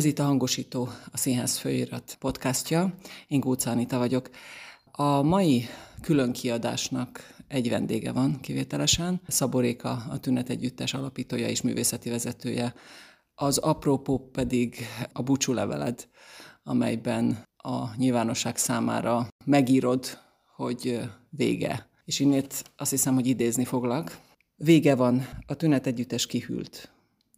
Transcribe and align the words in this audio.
Ez 0.00 0.06
itt 0.06 0.18
a 0.18 0.24
Hangosító, 0.24 0.88
a 1.12 1.16
Színház 1.16 1.58
főirat 1.58 2.16
podcastja. 2.18 2.94
Én 3.28 3.40
Góca 3.40 3.70
Anita 3.70 3.98
vagyok. 3.98 4.30
A 4.90 5.22
mai 5.22 5.64
külön 6.02 6.32
kiadásnak 6.32 7.34
egy 7.48 7.68
vendége 7.68 8.12
van 8.12 8.40
kivételesen. 8.40 9.20
Szaboréka, 9.26 9.90
a 10.10 10.18
Tünet 10.18 10.48
Együttes 10.48 10.94
alapítója 10.94 11.48
és 11.48 11.62
művészeti 11.62 12.10
vezetője. 12.10 12.74
Az 13.34 13.58
apropó 13.58 14.18
pedig 14.18 14.76
a 15.12 15.22
búcsú 15.22 15.52
leveled, 15.52 16.08
amelyben 16.62 17.44
a 17.56 17.96
nyilvánosság 17.96 18.56
számára 18.56 19.28
megírod, 19.44 20.18
hogy 20.56 21.00
vége. 21.30 21.88
És 22.04 22.20
innét 22.20 22.64
azt 22.76 22.90
hiszem, 22.90 23.14
hogy 23.14 23.26
idézni 23.26 23.64
foglak. 23.64 24.18
Vége 24.56 24.94
van, 24.94 25.28
a 25.46 25.54
tünet 25.54 25.86
együttes 25.86 26.26
kihűlt. 26.26 26.90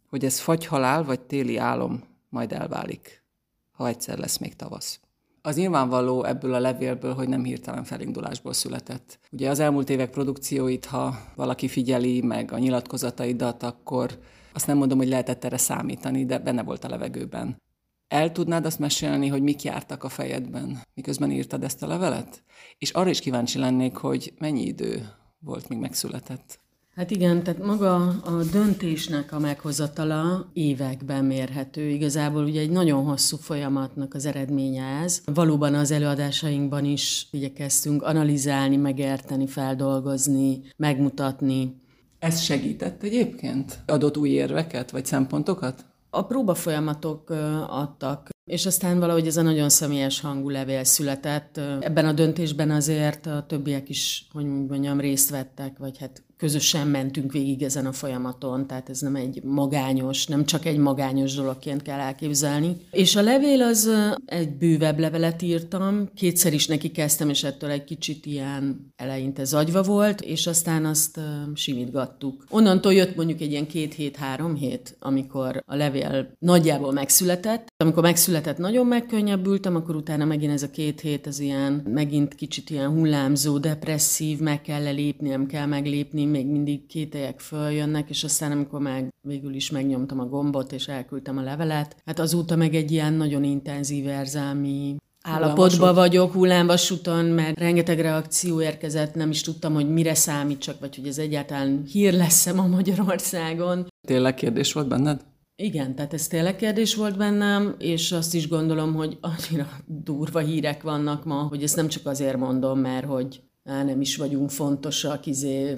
Hogy 0.09 0.25
ez 0.25 0.39
fagyhalál 0.39 1.03
vagy 1.03 1.19
téli 1.19 1.57
álom, 1.57 2.11
majd 2.33 2.51
elválik, 2.51 3.23
ha 3.71 3.87
egyszer 3.87 4.17
lesz 4.17 4.37
még 4.37 4.55
tavasz. 4.55 4.99
Az 5.41 5.55
nyilvánvaló 5.55 6.23
ebből 6.23 6.53
a 6.53 6.59
levélből, 6.59 7.13
hogy 7.13 7.27
nem 7.27 7.43
hirtelen 7.43 7.83
felindulásból 7.83 8.53
született. 8.53 9.19
Ugye 9.31 9.49
az 9.49 9.59
elmúlt 9.59 9.89
évek 9.89 10.09
produkcióit, 10.09 10.85
ha 10.85 11.19
valaki 11.35 11.67
figyeli 11.67 12.21
meg 12.21 12.51
a 12.51 12.57
nyilatkozataidat, 12.57 13.63
akkor 13.63 14.19
azt 14.53 14.67
nem 14.67 14.77
mondom, 14.77 14.97
hogy 14.97 15.07
lehetett 15.07 15.43
erre 15.43 15.57
számítani, 15.57 16.25
de 16.25 16.39
benne 16.39 16.63
volt 16.63 16.83
a 16.83 16.89
levegőben. 16.89 17.61
El 18.07 18.31
tudnád 18.31 18.65
azt 18.65 18.79
mesélni, 18.79 19.27
hogy 19.27 19.41
mik 19.41 19.63
jártak 19.63 20.03
a 20.03 20.09
fejedben, 20.09 20.81
miközben 20.93 21.31
írtad 21.31 21.63
ezt 21.63 21.83
a 21.83 21.87
levelet? 21.87 22.43
És 22.77 22.91
arra 22.91 23.09
is 23.09 23.19
kíváncsi 23.19 23.59
lennék, 23.59 23.95
hogy 23.95 24.33
mennyi 24.39 24.61
idő 24.61 25.09
volt, 25.39 25.69
míg 25.69 25.79
megszületett. 25.79 26.59
Hát 26.95 27.11
igen, 27.11 27.43
tehát 27.43 27.63
maga 27.63 27.95
a 28.07 28.43
döntésnek 28.51 29.31
a 29.31 29.39
meghozatala 29.39 30.49
években 30.53 31.25
mérhető. 31.25 31.89
Igazából 31.89 32.43
ugye 32.43 32.61
egy 32.61 32.69
nagyon 32.69 33.03
hosszú 33.03 33.37
folyamatnak 33.37 34.13
az 34.13 34.25
eredménye 34.25 34.83
ez. 34.83 35.21
Valóban 35.25 35.73
az 35.73 35.91
előadásainkban 35.91 36.85
is 36.85 37.27
igyekeztünk 37.31 38.03
analizálni, 38.03 38.75
megérteni, 38.75 39.47
feldolgozni, 39.47 40.61
megmutatni. 40.77 41.81
Ez 42.19 42.39
segített 42.39 43.03
egyébként? 43.03 43.79
Adott 43.85 44.17
új 44.17 44.29
érveket 44.29 44.91
vagy 44.91 45.05
szempontokat? 45.05 45.85
A 46.09 46.25
próbafolyamatok 46.25 47.29
adtak, 47.67 48.29
és 48.45 48.65
aztán 48.65 48.99
valahogy 48.99 49.27
ez 49.27 49.37
a 49.37 49.41
nagyon 49.41 49.69
személyes 49.69 50.21
hangú 50.21 50.49
levél 50.49 50.83
született. 50.83 51.57
Ebben 51.79 52.05
a 52.05 52.11
döntésben 52.11 52.71
azért 52.71 53.25
a 53.25 53.45
többiek 53.47 53.89
is, 53.89 54.27
hogy 54.31 54.45
mondjam, 54.45 54.99
részt 54.99 55.29
vettek, 55.29 55.77
vagy 55.77 55.97
hát 55.97 56.23
közösen 56.43 56.87
mentünk 56.87 57.31
végig 57.31 57.61
ezen 57.61 57.85
a 57.85 57.91
folyamaton, 57.91 58.67
tehát 58.67 58.89
ez 58.89 58.99
nem 58.99 59.15
egy 59.15 59.43
magányos, 59.43 60.25
nem 60.27 60.45
csak 60.45 60.65
egy 60.65 60.77
magányos 60.77 61.35
dologként 61.35 61.81
kell 61.81 61.99
elképzelni. 61.99 62.77
És 62.91 63.15
a 63.15 63.21
levél 63.21 63.61
az 63.61 63.89
egy 64.25 64.57
bővebb 64.57 64.99
levelet 64.99 65.41
írtam, 65.41 66.09
kétszer 66.15 66.53
is 66.53 66.67
neki 66.67 66.91
kezdtem, 66.91 67.29
és 67.29 67.43
ettől 67.43 67.69
egy 67.69 67.83
kicsit 67.83 68.25
ilyen 68.25 68.93
eleinte 68.95 69.43
zagyva 69.43 69.81
volt, 69.83 70.21
és 70.21 70.47
aztán 70.47 70.85
azt 70.85 71.19
simítgattuk. 71.53 72.45
Onnantól 72.49 72.93
jött 72.93 73.15
mondjuk 73.15 73.41
egy 73.41 73.51
ilyen 73.51 73.67
két 73.67 73.93
hét, 73.93 74.15
három 74.15 74.55
hét, 74.55 74.97
amikor 74.99 75.63
a 75.65 75.75
levél 75.75 76.35
nagyjából 76.39 76.91
megszületett. 76.91 77.67
Amikor 77.77 78.03
megszületett, 78.03 78.57
nagyon 78.57 78.87
megkönnyebbültem, 78.87 79.75
akkor 79.75 79.95
utána 79.95 80.25
megint 80.25 80.51
ez 80.51 80.63
a 80.63 80.69
két 80.69 81.01
hét, 81.01 81.27
ez 81.27 81.39
ilyen, 81.39 81.83
megint 81.87 82.35
kicsit 82.35 82.69
ilyen 82.69 82.89
hullámzó, 82.89 83.57
depresszív, 83.57 84.39
meg 84.39 84.61
kell 84.61 84.83
lelépni, 84.83 85.29
nem 85.29 85.45
kell 85.45 85.65
meglépni, 85.65 86.25
még 86.33 86.47
mindig 86.47 86.85
kételyek 86.85 87.39
följönnek, 87.39 88.09
és 88.09 88.23
aztán 88.23 88.51
amikor 88.51 88.79
meg 88.79 89.13
végül 89.27 89.53
is 89.53 89.71
megnyomtam 89.71 90.19
a 90.19 90.25
gombot, 90.25 90.71
és 90.71 90.87
elküldtem 90.87 91.37
a 91.37 91.41
levelet, 91.41 91.95
hát 92.05 92.19
azóta 92.19 92.55
meg 92.55 92.75
egy 92.75 92.91
ilyen 92.91 93.13
nagyon 93.13 93.43
intenzív 93.43 94.05
érzelmi 94.05 94.95
állapotban 95.21 95.95
vagyok 95.95 96.31
hullámvasúton, 96.31 97.25
mert 97.25 97.59
rengeteg 97.59 97.99
reakció 97.99 98.61
érkezett, 98.61 99.15
nem 99.15 99.29
is 99.29 99.41
tudtam, 99.41 99.73
hogy 99.73 99.89
mire 99.89 100.13
számítsak, 100.13 100.79
vagy 100.79 100.95
hogy 100.95 101.07
ez 101.07 101.17
egyáltalán 101.17 101.83
hír 101.91 102.13
lesz-e 102.13 102.53
ma 102.53 102.67
Magyarországon. 102.67 103.87
Tényleg 104.07 104.33
kérdés 104.33 104.73
volt 104.73 104.87
benned? 104.87 105.21
Igen, 105.55 105.95
tehát 105.95 106.13
ez 106.13 106.27
tényleg 106.27 106.55
kérdés 106.55 106.95
volt 106.95 107.17
bennem, 107.17 107.75
és 107.79 108.11
azt 108.11 108.33
is 108.33 108.47
gondolom, 108.47 108.93
hogy 108.93 109.17
annyira 109.21 109.67
durva 109.85 110.39
hírek 110.39 110.83
vannak 110.83 111.25
ma, 111.25 111.35
hogy 111.35 111.63
ezt 111.63 111.75
nem 111.75 111.87
csak 111.87 112.05
azért 112.05 112.37
mondom, 112.37 112.79
mert 112.79 113.05
hogy 113.05 113.41
á, 113.63 113.83
nem 113.83 114.01
is 114.01 114.15
vagyunk 114.15 114.49
fontosak 114.49 115.25
izé, 115.25 115.77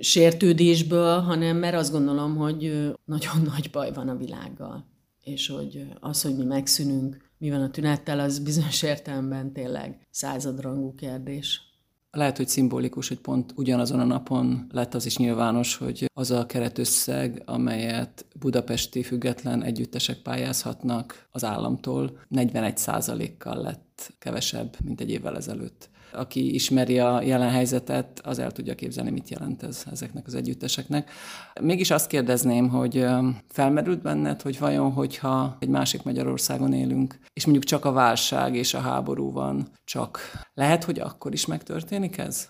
sértődésből, 0.00 1.20
hanem 1.20 1.56
mert 1.56 1.74
azt 1.74 1.92
gondolom, 1.92 2.36
hogy 2.36 2.92
nagyon 3.04 3.42
nagy 3.54 3.70
baj 3.70 3.92
van 3.92 4.08
a 4.08 4.16
világgal. 4.16 4.86
És 5.24 5.48
hogy 5.48 5.86
az, 6.00 6.22
hogy 6.22 6.36
mi 6.36 6.44
megszűnünk, 6.44 7.16
mi 7.38 7.50
van 7.50 7.62
a 7.62 7.70
tünettel, 7.70 8.20
az 8.20 8.38
bizonyos 8.38 8.82
értelemben 8.82 9.52
tényleg 9.52 10.06
századrangú 10.10 10.94
kérdés. 10.94 11.66
Lehet, 12.10 12.36
hogy 12.36 12.48
szimbolikus, 12.48 13.08
hogy 13.08 13.20
pont 13.20 13.52
ugyanazon 13.56 14.00
a 14.00 14.04
napon 14.04 14.66
lett 14.70 14.94
az 14.94 15.06
is 15.06 15.16
nyilvános, 15.16 15.76
hogy 15.76 16.10
az 16.14 16.30
a 16.30 16.46
keretösszeg, 16.46 17.42
amelyet 17.46 18.26
budapesti 18.38 19.02
független 19.02 19.62
együttesek 19.62 20.16
pályázhatnak 20.22 21.28
az 21.30 21.44
államtól, 21.44 22.18
41 22.28 22.80
kal 23.38 23.62
lett 23.62 24.14
kevesebb, 24.18 24.76
mint 24.84 25.00
egy 25.00 25.10
évvel 25.10 25.36
ezelőtt 25.36 25.90
aki 26.12 26.54
ismeri 26.54 26.98
a 26.98 27.22
jelen 27.22 27.50
helyzetet, 27.50 28.20
az 28.24 28.38
el 28.38 28.52
tudja 28.52 28.74
képzelni, 28.74 29.10
mit 29.10 29.28
jelent 29.28 29.62
ez 29.62 29.82
ezeknek 29.90 30.26
az 30.26 30.34
együtteseknek. 30.34 31.10
Mégis 31.60 31.90
azt 31.90 32.06
kérdezném, 32.06 32.68
hogy 32.68 33.06
felmerült 33.48 34.02
benned, 34.02 34.42
hogy 34.42 34.58
vajon, 34.58 34.92
hogyha 34.92 35.56
egy 35.60 35.68
másik 35.68 36.02
Magyarországon 36.02 36.72
élünk, 36.72 37.18
és 37.32 37.44
mondjuk 37.44 37.64
csak 37.64 37.84
a 37.84 37.92
válság 37.92 38.54
és 38.54 38.74
a 38.74 38.80
háború 38.80 39.32
van, 39.32 39.68
csak 39.84 40.20
lehet, 40.54 40.84
hogy 40.84 40.98
akkor 40.98 41.32
is 41.32 41.46
megtörténik 41.46 42.18
ez? 42.18 42.48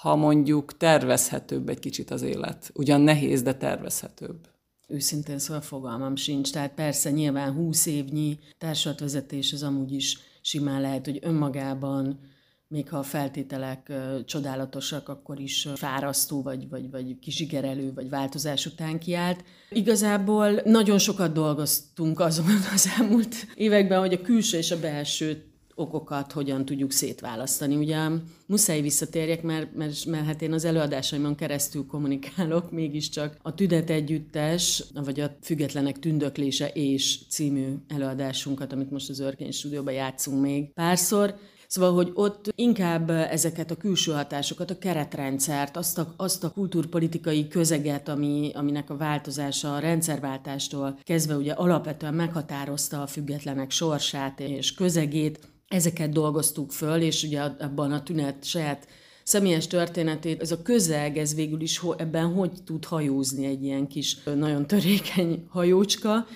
Ha 0.00 0.16
mondjuk 0.16 0.76
tervezhetőbb 0.76 1.68
egy 1.68 1.78
kicsit 1.78 2.10
az 2.10 2.22
élet. 2.22 2.70
Ugyan 2.74 3.00
nehéz, 3.00 3.42
de 3.42 3.54
tervezhetőbb. 3.54 4.48
Őszintén 4.88 5.38
szóval 5.38 5.62
fogalmam 5.62 6.16
sincs. 6.16 6.52
Tehát 6.52 6.74
persze 6.74 7.10
nyilván 7.10 7.52
húsz 7.52 7.86
évnyi 7.86 8.38
társadalvezetés 8.58 9.52
az 9.52 9.62
amúgy 9.62 9.92
is 9.92 10.18
simán 10.40 10.80
lehet, 10.80 11.04
hogy 11.04 11.18
önmagában 11.22 12.20
még 12.68 12.88
ha 12.88 12.98
a 12.98 13.02
feltételek 13.02 13.92
csodálatosak, 14.24 15.08
akkor 15.08 15.40
is 15.40 15.68
fárasztó, 15.74 16.42
vagy, 16.42 16.68
vagy, 16.68 16.90
vagy 16.90 17.18
kizsigerelő, 17.18 17.92
vagy 17.94 18.08
változás 18.08 18.66
után 18.66 18.98
kiállt. 18.98 19.44
Igazából 19.70 20.60
nagyon 20.64 20.98
sokat 20.98 21.32
dolgoztunk 21.32 22.20
azon 22.20 22.46
az 22.74 22.88
elmúlt 22.98 23.34
években, 23.54 24.00
hogy 24.00 24.12
a 24.12 24.20
külső 24.20 24.58
és 24.58 24.70
a 24.70 24.80
belső 24.80 25.42
okokat 25.74 26.32
hogyan 26.32 26.64
tudjuk 26.64 26.90
szétválasztani. 26.90 27.76
Ugye 27.76 28.08
muszáj 28.46 28.80
visszatérjek, 28.80 29.42
mert, 29.42 29.74
mert, 29.74 30.04
mert 30.04 30.26
hát 30.26 30.42
én 30.42 30.52
az 30.52 30.64
előadásaimon 30.64 31.34
keresztül 31.34 31.86
kommunikálok, 31.86 32.70
mégiscsak 32.80 33.36
a 33.42 33.54
Tüdet 33.54 33.90
Együttes, 33.90 34.84
vagy 34.94 35.20
a 35.20 35.36
Függetlenek 35.42 35.98
Tündöklése 35.98 36.68
és 36.68 37.18
című 37.28 37.74
előadásunkat, 37.88 38.72
amit 38.72 38.90
most 38.90 39.08
az 39.08 39.20
Örkény 39.20 39.50
stúdióban 39.50 39.94
játszunk 39.94 40.40
még 40.40 40.72
párszor, 40.72 41.38
Szóval, 41.68 41.94
hogy 41.94 42.10
ott 42.14 42.52
inkább 42.54 43.10
ezeket 43.10 43.70
a 43.70 43.76
külső 43.76 44.12
hatásokat, 44.12 44.70
a 44.70 44.78
keretrendszert, 44.78 45.76
azt 45.76 45.98
a, 45.98 46.14
azt 46.16 46.44
a 46.44 46.50
kultúrpolitikai 46.50 47.48
közeget, 47.48 48.08
ami, 48.08 48.50
aminek 48.54 48.90
a 48.90 48.96
változása 48.96 49.74
a 49.74 49.78
rendszerváltástól 49.78 50.98
kezdve 51.04 51.36
ugye 51.36 51.52
alapvetően 51.52 52.14
meghatározta 52.14 53.02
a 53.02 53.06
függetlenek 53.06 53.70
sorsát 53.70 54.40
és 54.40 54.74
közegét, 54.74 55.38
ezeket 55.68 56.10
dolgoztuk 56.10 56.72
föl, 56.72 57.00
és 57.00 57.22
ugye 57.22 57.40
abban 57.40 57.92
a 57.92 58.02
tünet 58.02 58.44
saját 58.44 58.86
személyes 59.22 59.66
történetét, 59.66 60.40
ez 60.40 60.50
a 60.50 60.62
közeg, 60.62 61.16
ez 61.16 61.34
végül 61.34 61.60
is 61.60 61.82
ebben 61.96 62.32
hogy 62.32 62.50
tud 62.64 62.84
hajózni 62.84 63.46
egy 63.46 63.64
ilyen 63.64 63.86
kis, 63.86 64.22
nagyon 64.22 64.66
törékeny 64.66 65.46
hajócska, 65.48 66.26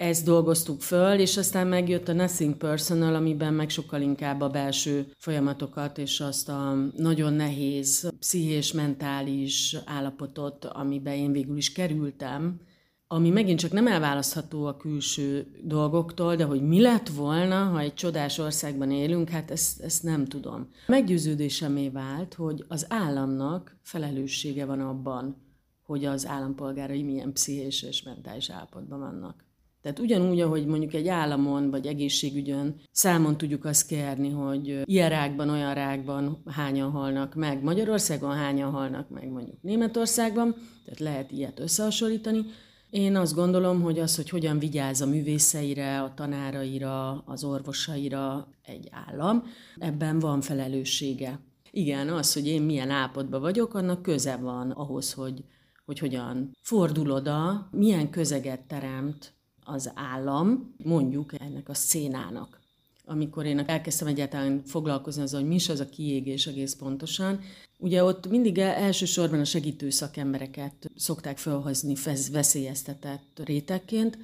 ezt 0.00 0.24
dolgoztuk 0.24 0.80
föl, 0.80 1.18
és 1.18 1.36
aztán 1.36 1.66
megjött 1.66 2.08
a 2.08 2.12
Nothing 2.12 2.56
Personal, 2.56 3.14
amiben 3.14 3.54
meg 3.54 3.68
sokkal 3.68 4.00
inkább 4.00 4.40
a 4.40 4.48
belső 4.48 5.12
folyamatokat 5.18 5.98
és 5.98 6.20
azt 6.20 6.48
a 6.48 6.74
nagyon 6.96 7.32
nehéz 7.32 8.12
pszichés, 8.18 8.72
mentális 8.72 9.76
állapotot, 9.84 10.64
amiben 10.64 11.14
én 11.14 11.32
végül 11.32 11.56
is 11.56 11.72
kerültem, 11.72 12.60
ami 13.06 13.30
megint 13.30 13.58
csak 13.58 13.72
nem 13.72 13.86
elválasztható 13.86 14.66
a 14.66 14.76
külső 14.76 15.46
dolgoktól, 15.62 16.36
de 16.36 16.44
hogy 16.44 16.62
mi 16.62 16.80
lett 16.80 17.08
volna, 17.08 17.64
ha 17.64 17.80
egy 17.80 17.94
csodás 17.94 18.38
országban 18.38 18.90
élünk, 18.90 19.28
hát 19.28 19.50
ezt, 19.50 19.80
ezt 19.80 20.02
nem 20.02 20.24
tudom. 20.24 20.68
Meggyőződésemé 20.86 21.88
vált, 21.88 22.34
hogy 22.34 22.64
az 22.68 22.86
államnak 22.88 23.76
felelőssége 23.82 24.64
van 24.64 24.80
abban, 24.80 25.36
hogy 25.82 26.04
az 26.04 26.26
állampolgárai 26.26 27.02
milyen 27.02 27.32
pszichés 27.32 27.82
és 27.82 28.02
mentális 28.02 28.50
állapotban 28.50 28.98
vannak. 28.98 29.48
Tehát 29.82 29.98
ugyanúgy, 29.98 30.40
ahogy 30.40 30.66
mondjuk 30.66 30.94
egy 30.94 31.08
államon 31.08 31.70
vagy 31.70 31.86
egészségügyön 31.86 32.80
számon 32.92 33.36
tudjuk 33.36 33.64
azt 33.64 33.86
kérni, 33.86 34.30
hogy 34.30 34.82
ilyen 34.84 35.08
rákban, 35.08 35.48
olyan 35.48 35.74
rákban 35.74 36.42
hányan 36.46 36.90
halnak 36.90 37.34
meg, 37.34 37.62
Magyarországon 37.62 38.32
hányan 38.32 38.70
halnak 38.70 39.08
meg 39.08 39.28
mondjuk 39.28 39.62
Németországban, 39.62 40.54
tehát 40.84 41.00
lehet 41.00 41.30
ilyet 41.30 41.60
összehasonlítani, 41.60 42.44
Én 42.90 43.16
azt 43.16 43.34
gondolom, 43.34 43.82
hogy 43.82 43.98
az, 43.98 44.16
hogy 44.16 44.28
hogyan 44.28 44.58
vigyáz 44.58 45.00
a 45.00 45.06
művészeire, 45.06 46.00
a 46.00 46.14
tanáraira, 46.14 47.22
az 47.26 47.44
orvosaira 47.44 48.48
egy 48.62 48.88
állam, 48.90 49.42
ebben 49.78 50.18
van 50.18 50.40
felelőssége. 50.40 51.40
Igen, 51.70 52.08
az, 52.08 52.32
hogy 52.32 52.46
én 52.46 52.62
milyen 52.62 52.90
állapotban 52.90 53.40
vagyok, 53.40 53.74
annak 53.74 54.02
köze 54.02 54.36
van 54.36 54.70
ahhoz, 54.70 55.12
hogy, 55.12 55.44
hogy 55.84 55.98
hogyan 55.98 56.50
fordul 56.62 57.10
oda, 57.10 57.68
milyen 57.70 58.10
közeget 58.10 58.60
teremt 58.60 59.34
az 59.72 59.90
állam, 59.94 60.74
mondjuk 60.84 61.40
ennek 61.40 61.68
a 61.68 61.74
szénának. 61.74 62.60
Amikor 63.04 63.46
én 63.46 63.58
elkezdtem 63.58 64.08
egyáltalán 64.08 64.62
foglalkozni 64.66 65.22
azzal, 65.22 65.40
hogy 65.40 65.48
mi 65.48 65.54
is 65.54 65.68
az 65.68 65.80
a 65.80 65.88
kiégés 65.88 66.46
egész 66.46 66.74
pontosan, 66.74 67.40
ugye 67.78 68.04
ott 68.04 68.28
mindig 68.28 68.58
elsősorban 68.58 69.40
a 69.40 69.44
segítő 69.44 69.90
szakembereket 69.90 70.90
szokták 70.96 71.38
felhozni 71.38 71.94
veszélyeztetett 72.32 73.40
rétegként, 73.44 74.18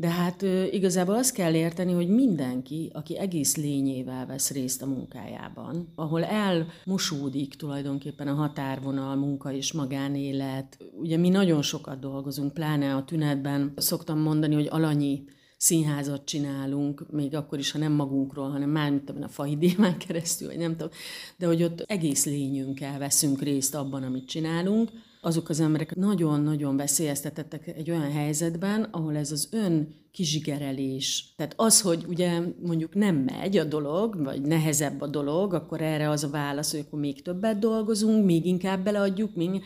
de 0.00 0.08
hát 0.08 0.42
igazából 0.70 1.14
azt 1.14 1.32
kell 1.32 1.54
érteni, 1.54 1.92
hogy 1.92 2.08
mindenki, 2.08 2.90
aki 2.92 3.18
egész 3.18 3.56
lényével 3.56 4.26
vesz 4.26 4.50
részt 4.50 4.82
a 4.82 4.86
munkájában, 4.86 5.92
ahol 5.94 6.24
elmosódik 6.24 7.54
tulajdonképpen 7.54 8.28
a 8.28 8.34
határvonal, 8.34 9.16
munka 9.16 9.52
és 9.52 9.72
magánélet. 9.72 10.78
Ugye 11.00 11.16
mi 11.16 11.28
nagyon 11.28 11.62
sokat 11.62 11.98
dolgozunk, 11.98 12.54
pláne 12.54 12.94
a 12.94 13.04
tünetben. 13.04 13.72
Szoktam 13.76 14.18
mondani, 14.18 14.54
hogy 14.54 14.68
alanyi 14.70 15.24
színházat 15.56 16.24
csinálunk, 16.24 17.10
még 17.10 17.34
akkor 17.34 17.58
is, 17.58 17.70
ha 17.70 17.78
nem 17.78 17.92
magunkról, 17.92 18.50
hanem 18.50 18.70
már, 18.70 18.90
mint 18.90 19.10
a 19.10 19.28
faidémán 19.28 19.98
keresztül, 19.98 20.48
vagy 20.48 20.58
nem 20.58 20.70
tudom, 20.70 20.92
de 21.36 21.46
hogy 21.46 21.62
ott 21.62 21.80
egész 21.80 22.24
lényünkkel 22.24 22.98
veszünk 22.98 23.42
részt 23.42 23.74
abban, 23.74 24.02
amit 24.02 24.28
csinálunk, 24.28 24.90
azok 25.20 25.48
az 25.48 25.60
emberek 25.60 25.94
nagyon-nagyon 25.94 26.76
veszélyeztetettek 26.76 27.66
egy 27.66 27.90
olyan 27.90 28.10
helyzetben, 28.12 28.82
ahol 28.82 29.16
ez 29.16 29.32
az 29.32 29.48
ön 29.50 29.94
kizsigerelés, 30.12 31.34
tehát 31.36 31.52
az, 31.56 31.80
hogy 31.80 32.04
ugye 32.08 32.40
mondjuk 32.62 32.94
nem 32.94 33.16
megy 33.16 33.56
a 33.56 33.64
dolog, 33.64 34.22
vagy 34.24 34.40
nehezebb 34.40 35.00
a 35.00 35.06
dolog, 35.06 35.54
akkor 35.54 35.80
erre 35.80 36.08
az 36.08 36.24
a 36.24 36.30
válasz, 36.30 36.70
hogy 36.70 36.84
akkor 36.86 36.98
még 36.98 37.22
többet 37.22 37.58
dolgozunk, 37.58 38.24
még 38.24 38.46
inkább 38.46 38.84
beleadjuk, 38.84 39.34
még... 39.34 39.62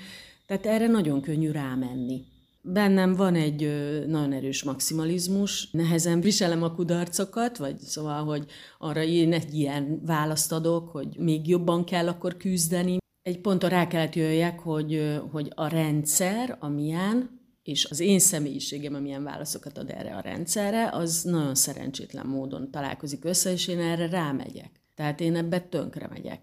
tehát 0.46 0.66
erre 0.66 0.86
nagyon 0.86 1.20
könnyű 1.20 1.50
rámenni. 1.50 2.24
Bennem 2.64 3.14
van 3.14 3.34
egy 3.34 3.68
nagyon 4.06 4.32
erős 4.32 4.62
maximalizmus, 4.62 5.70
nehezen 5.70 6.20
viselem 6.20 6.62
a 6.62 6.74
kudarcokat, 6.74 7.56
vagy 7.56 7.78
szóval, 7.78 8.24
hogy 8.24 8.44
arra 8.78 9.02
én 9.02 9.32
egy 9.32 9.54
ilyen 9.54 10.02
választ 10.06 10.52
adok, 10.52 10.88
hogy 10.88 11.16
még 11.18 11.48
jobban 11.48 11.84
kell 11.84 12.08
akkor 12.08 12.36
küzdeni. 12.36 13.00
Egy 13.22 13.40
ponton 13.40 13.70
rá 13.70 13.86
kellett 13.86 14.14
jöjjek, 14.14 14.60
hogy, 14.60 15.20
hogy 15.30 15.52
a 15.54 15.66
rendszer, 15.66 16.56
amilyen, 16.60 17.40
és 17.62 17.84
az 17.84 18.00
én 18.00 18.18
személyiségem, 18.18 18.94
amilyen 18.94 19.22
válaszokat 19.22 19.78
ad 19.78 19.90
erre 19.90 20.16
a 20.16 20.20
rendszerre, 20.20 20.88
az 20.88 21.22
nagyon 21.22 21.54
szerencsétlen 21.54 22.26
módon 22.26 22.70
találkozik 22.70 23.24
össze, 23.24 23.52
és 23.52 23.68
én 23.68 23.80
erre 23.80 24.08
rámegyek. 24.08 24.70
Tehát 24.94 25.20
én 25.20 25.36
ebbe 25.36 25.60
tönkre 25.60 26.08
megyek. 26.08 26.40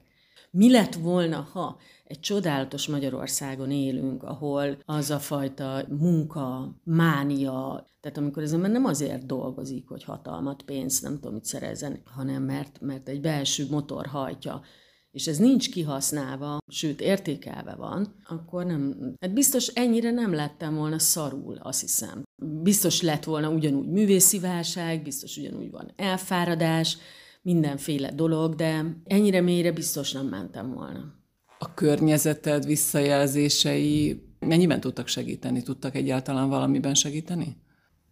Mi 0.51 0.71
lett 0.71 0.93
volna, 0.93 1.47
ha 1.51 1.77
egy 2.03 2.19
csodálatos 2.19 2.87
Magyarországon 2.87 3.71
élünk, 3.71 4.23
ahol 4.23 4.77
az 4.85 5.09
a 5.09 5.19
fajta 5.19 5.85
munka, 5.89 6.75
mánia, 6.83 7.87
tehát 8.01 8.17
amikor 8.17 8.43
az 8.43 8.53
ember 8.53 8.71
nem 8.71 8.85
azért 8.85 9.25
dolgozik, 9.25 9.87
hogy 9.87 10.03
hatalmat, 10.03 10.61
pénzt, 10.61 11.03
nem 11.03 11.13
tudom 11.13 11.33
mit 11.33 11.45
szerezzen, 11.45 12.01
hanem 12.05 12.43
mert, 12.43 12.81
mert 12.81 13.09
egy 13.09 13.21
belső 13.21 13.67
motor 13.69 14.05
hajtja, 14.05 14.61
és 15.11 15.27
ez 15.27 15.37
nincs 15.37 15.69
kihasználva, 15.69 16.57
sőt 16.67 17.01
értékelve 17.01 17.75
van, 17.75 18.15
akkor 18.23 18.65
nem, 18.65 19.13
hát 19.21 19.33
biztos 19.33 19.67
ennyire 19.67 20.11
nem 20.11 20.33
lettem 20.33 20.75
volna 20.75 20.99
szarul, 20.99 21.57
azt 21.61 21.81
hiszem. 21.81 22.23
Biztos 22.61 23.01
lett 23.01 23.23
volna 23.23 23.49
ugyanúgy 23.49 23.87
művészi 23.87 24.39
válság, 24.39 25.03
biztos 25.03 25.37
ugyanúgy 25.37 25.71
van 25.71 25.91
elfáradás, 25.95 26.97
mindenféle 27.41 28.11
dolog, 28.11 28.55
de 28.55 29.01
ennyire 29.03 29.41
mélyre 29.41 29.71
biztos 29.71 30.11
nem 30.11 30.27
mentem 30.27 30.73
volna. 30.73 31.17
A 31.59 31.73
környezeted 31.73 32.65
visszajelzései 32.65 34.23
mennyiben 34.39 34.79
tudtak 34.79 35.07
segíteni? 35.07 35.63
Tudtak 35.63 35.95
egyáltalán 35.95 36.49
valamiben 36.49 36.93
segíteni? 36.93 37.57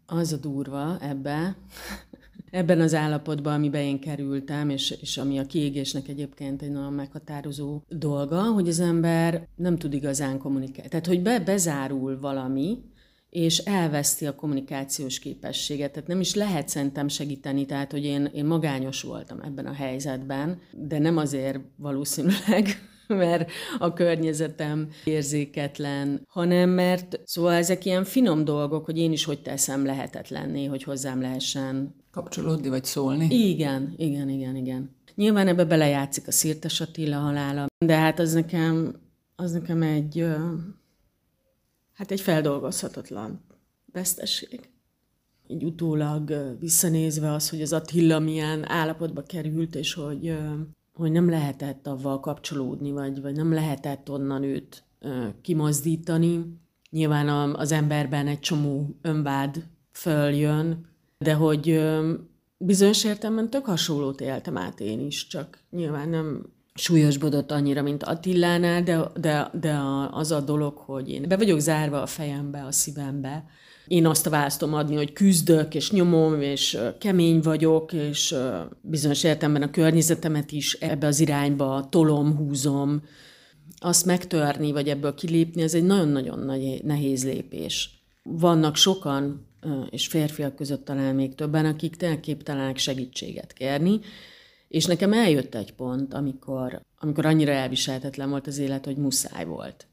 Az 0.06 0.34
a 0.34 0.38
durva 0.38 0.98
ebbe, 1.02 1.58
ebben 2.52 2.82
az 2.82 2.94
állapotban, 2.94 3.54
amiben 3.54 3.82
én 3.82 4.00
kerültem, 4.00 4.70
és, 4.70 4.98
és 5.02 5.18
ami 5.18 5.40
a 5.40 5.46
kiégésnek 5.46 6.08
egyébként 6.08 6.62
egy 6.62 6.72
nagyon 6.72 6.94
meghatározó 6.94 7.82
dolga, 7.88 8.42
hogy 8.42 8.68
az 8.68 8.80
ember 8.80 9.48
nem 9.56 9.78
tud 9.78 9.94
igazán 9.94 10.38
kommunikálni. 10.38 10.90
Tehát, 10.90 11.08
hogy 11.08 11.22
be, 11.22 11.40
bezárul 11.40 12.20
valami, 12.20 12.78
és 13.30 13.58
elveszti 13.58 14.26
a 14.26 14.36
kommunikációs 14.36 15.20
képességet. 15.20 15.92
Tehát 15.92 16.08
nem 16.08 16.20
is 16.20 16.36
lehet 16.36 16.70
szerintem 16.70 17.08
segíteni, 17.08 17.66
tehát 17.66 17.92
hogy 17.92 18.04
én, 18.04 18.26
én 18.34 18.46
magányos 18.46 19.02
voltam 19.02 19.40
ebben 19.42 19.66
a 19.66 19.74
helyzetben, 19.74 20.62
de 20.72 21.00
nem 21.00 21.18
azért 21.18 21.60
valószínűleg, 21.76 22.66
mert 23.24 23.52
a 23.80 23.94
környezetem 23.94 24.90
érzéketlen, 25.04 26.22
hanem 26.28 26.70
mert 26.70 27.20
szóval 27.24 27.54
ezek 27.54 27.86
ilyen 27.86 28.04
finom 28.04 28.44
dolgok, 28.44 28.86
hogy 28.86 28.98
én 28.98 29.12
is 29.12 29.24
hogy 29.24 29.42
teszem 29.42 29.86
lehetetlenné, 29.86 30.66
hogy 30.66 30.84
hozzám 30.84 31.22
lehessen 31.22 31.96
kapcsolódni, 32.12 32.70
vagy 32.70 32.84
szólni. 32.84 33.28
Igen, 33.50 33.94
igen, 33.98 34.30
igen, 34.30 34.56
igen. 34.56 34.96
Nyilván 35.16 35.48
ebbe 35.48 35.66
belejátszik 35.66 36.28
a 36.28 36.32
Szirtes 36.32 36.82
Attila 36.82 37.18
halála, 37.18 37.66
de 37.86 37.96
hát 37.96 38.20
az 38.20 38.34
nekem, 38.34 38.96
az 39.36 39.52
nekem 39.52 39.82
egy 39.82 40.26
hát 41.94 42.12
egy 42.12 42.22
feldolgozhatatlan 42.22 43.46
vesztesség. 43.92 44.70
Így 45.48 45.64
utólag 45.64 46.56
visszanézve 46.60 47.32
az, 47.32 47.50
hogy 47.50 47.62
az 47.62 47.74
Attila 47.74 48.20
milyen 48.20 48.70
állapotba 48.70 49.24
került, 49.24 49.76
és 49.76 49.94
hogy, 49.94 50.38
hogy 50.98 51.12
nem 51.12 51.30
lehetett 51.30 51.88
avval 51.88 52.20
kapcsolódni, 52.20 52.92
vagy, 52.92 53.22
vagy 53.22 53.36
nem 53.36 53.54
lehetett 53.54 54.10
onnan 54.10 54.44
őt 54.44 54.84
kimozdítani. 55.42 56.60
Nyilván 56.90 57.56
az 57.56 57.72
emberben 57.72 58.28
egy 58.28 58.40
csomó 58.40 58.98
önvád 59.02 59.64
följön, 59.92 60.86
de 61.18 61.34
hogy 61.34 61.82
bizonyos 62.58 63.04
értelemben 63.04 63.50
tök 63.50 63.66
hasonlót 63.66 64.22
éltem 64.22 64.58
át 64.58 64.80
én 64.80 65.00
is, 65.00 65.28
csak 65.28 65.64
nyilván 65.70 66.10
nem 66.10 66.46
súlyosbodott 66.78 67.52
annyira, 67.52 67.82
mint 67.82 68.04
Attilánál, 68.04 68.84
de, 68.84 69.12
de, 69.16 69.50
de 69.54 69.80
az 70.12 70.32
a 70.32 70.42
dolog, 70.42 70.78
hogy 70.78 71.10
én 71.10 71.28
be 71.28 71.38
vagyok 71.38 71.60
zárva 71.60 72.02
a 72.02 72.06
fejembe, 72.06 72.64
a 72.64 72.72
szívembe. 72.72 73.46
Én 73.88 74.06
azt 74.06 74.28
a 74.28 74.30
választom 74.30 74.74
adni, 74.74 74.96
hogy 74.96 75.14
küzdök, 75.14 75.76
és 75.76 75.92
nyomom, 75.92 76.42
és 76.42 76.78
kemény 77.00 77.40
vagyok, 77.40 77.94
és 77.94 78.36
bizonyos 78.82 79.24
értelemben 79.24 79.62
a 79.62 79.72
környezetemet 79.72 80.52
is 80.52 80.74
ebbe 80.74 81.08
az 81.08 81.20
irányba 81.20 81.88
tolom, 81.90 82.36
húzom. 82.36 83.02
Azt 83.80 84.06
megtörni, 84.06 84.72
vagy 84.72 84.90
ebből 84.90 85.14
kilépni, 85.14 85.62
ez 85.62 85.74
egy 85.74 85.84
nagyon-nagyon 85.84 86.40
nagy, 86.40 86.84
nehéz 86.84 87.26
lépés. 87.26 87.90
Vannak 88.24 88.76
sokan, 88.76 89.46
és 89.90 90.08
férfiak 90.08 90.56
között 90.56 90.86
talán 90.86 91.16
még 91.16 91.36
többen, 91.36 91.66
akik 91.66 91.96
tényleg 91.96 92.20
képtelenek 92.20 92.78
segítséget 92.78 93.54
kérni, 93.54 94.00
és 94.68 94.86
nekem 94.86 95.14
eljött 95.14 95.56
egy 95.56 95.74
pont, 95.74 96.14
amikor, 96.14 96.82
amikor 97.00 97.26
annyira 97.26 97.52
elviselhetetlen 97.52 98.30
volt 98.30 98.48
az 98.48 98.58
élet, 98.58 98.86
hogy 98.86 98.98
muszáj 98.98 99.46
volt. 99.46 99.88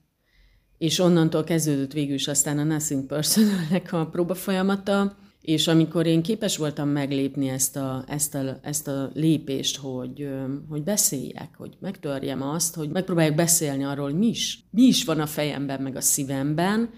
És 0.78 0.98
onnantól 0.98 1.44
kezdődött 1.44 1.92
végül 1.92 2.14
is 2.14 2.28
aztán 2.28 2.58
a 2.58 2.64
Nothing 2.64 3.06
Personalnek 3.06 3.92
a 3.92 4.06
próba 4.06 4.34
folyamata, 4.34 5.16
és 5.40 5.68
amikor 5.68 6.06
én 6.06 6.22
képes 6.22 6.56
voltam 6.56 6.88
meglépni 6.88 7.48
ezt 7.48 7.76
a, 7.76 8.04
ezt 8.06 8.34
a, 8.34 8.58
ezt 8.62 8.88
a 8.88 9.10
lépést, 9.14 9.76
hogy, 9.76 10.28
hogy 10.68 10.82
beszéljek, 10.82 11.54
hogy 11.56 11.76
megtörjem 11.80 12.42
azt, 12.42 12.74
hogy 12.74 12.88
megpróbáljuk 12.88 13.34
beszélni 13.34 13.84
arról, 13.84 14.04
hogy 14.04 14.18
mi 14.18 14.26
is, 14.26 14.64
mi 14.70 14.82
is 14.82 15.04
van 15.04 15.20
a 15.20 15.26
fejemben, 15.26 15.82
meg 15.82 15.96
a 15.96 16.00
szívemben, 16.00 16.90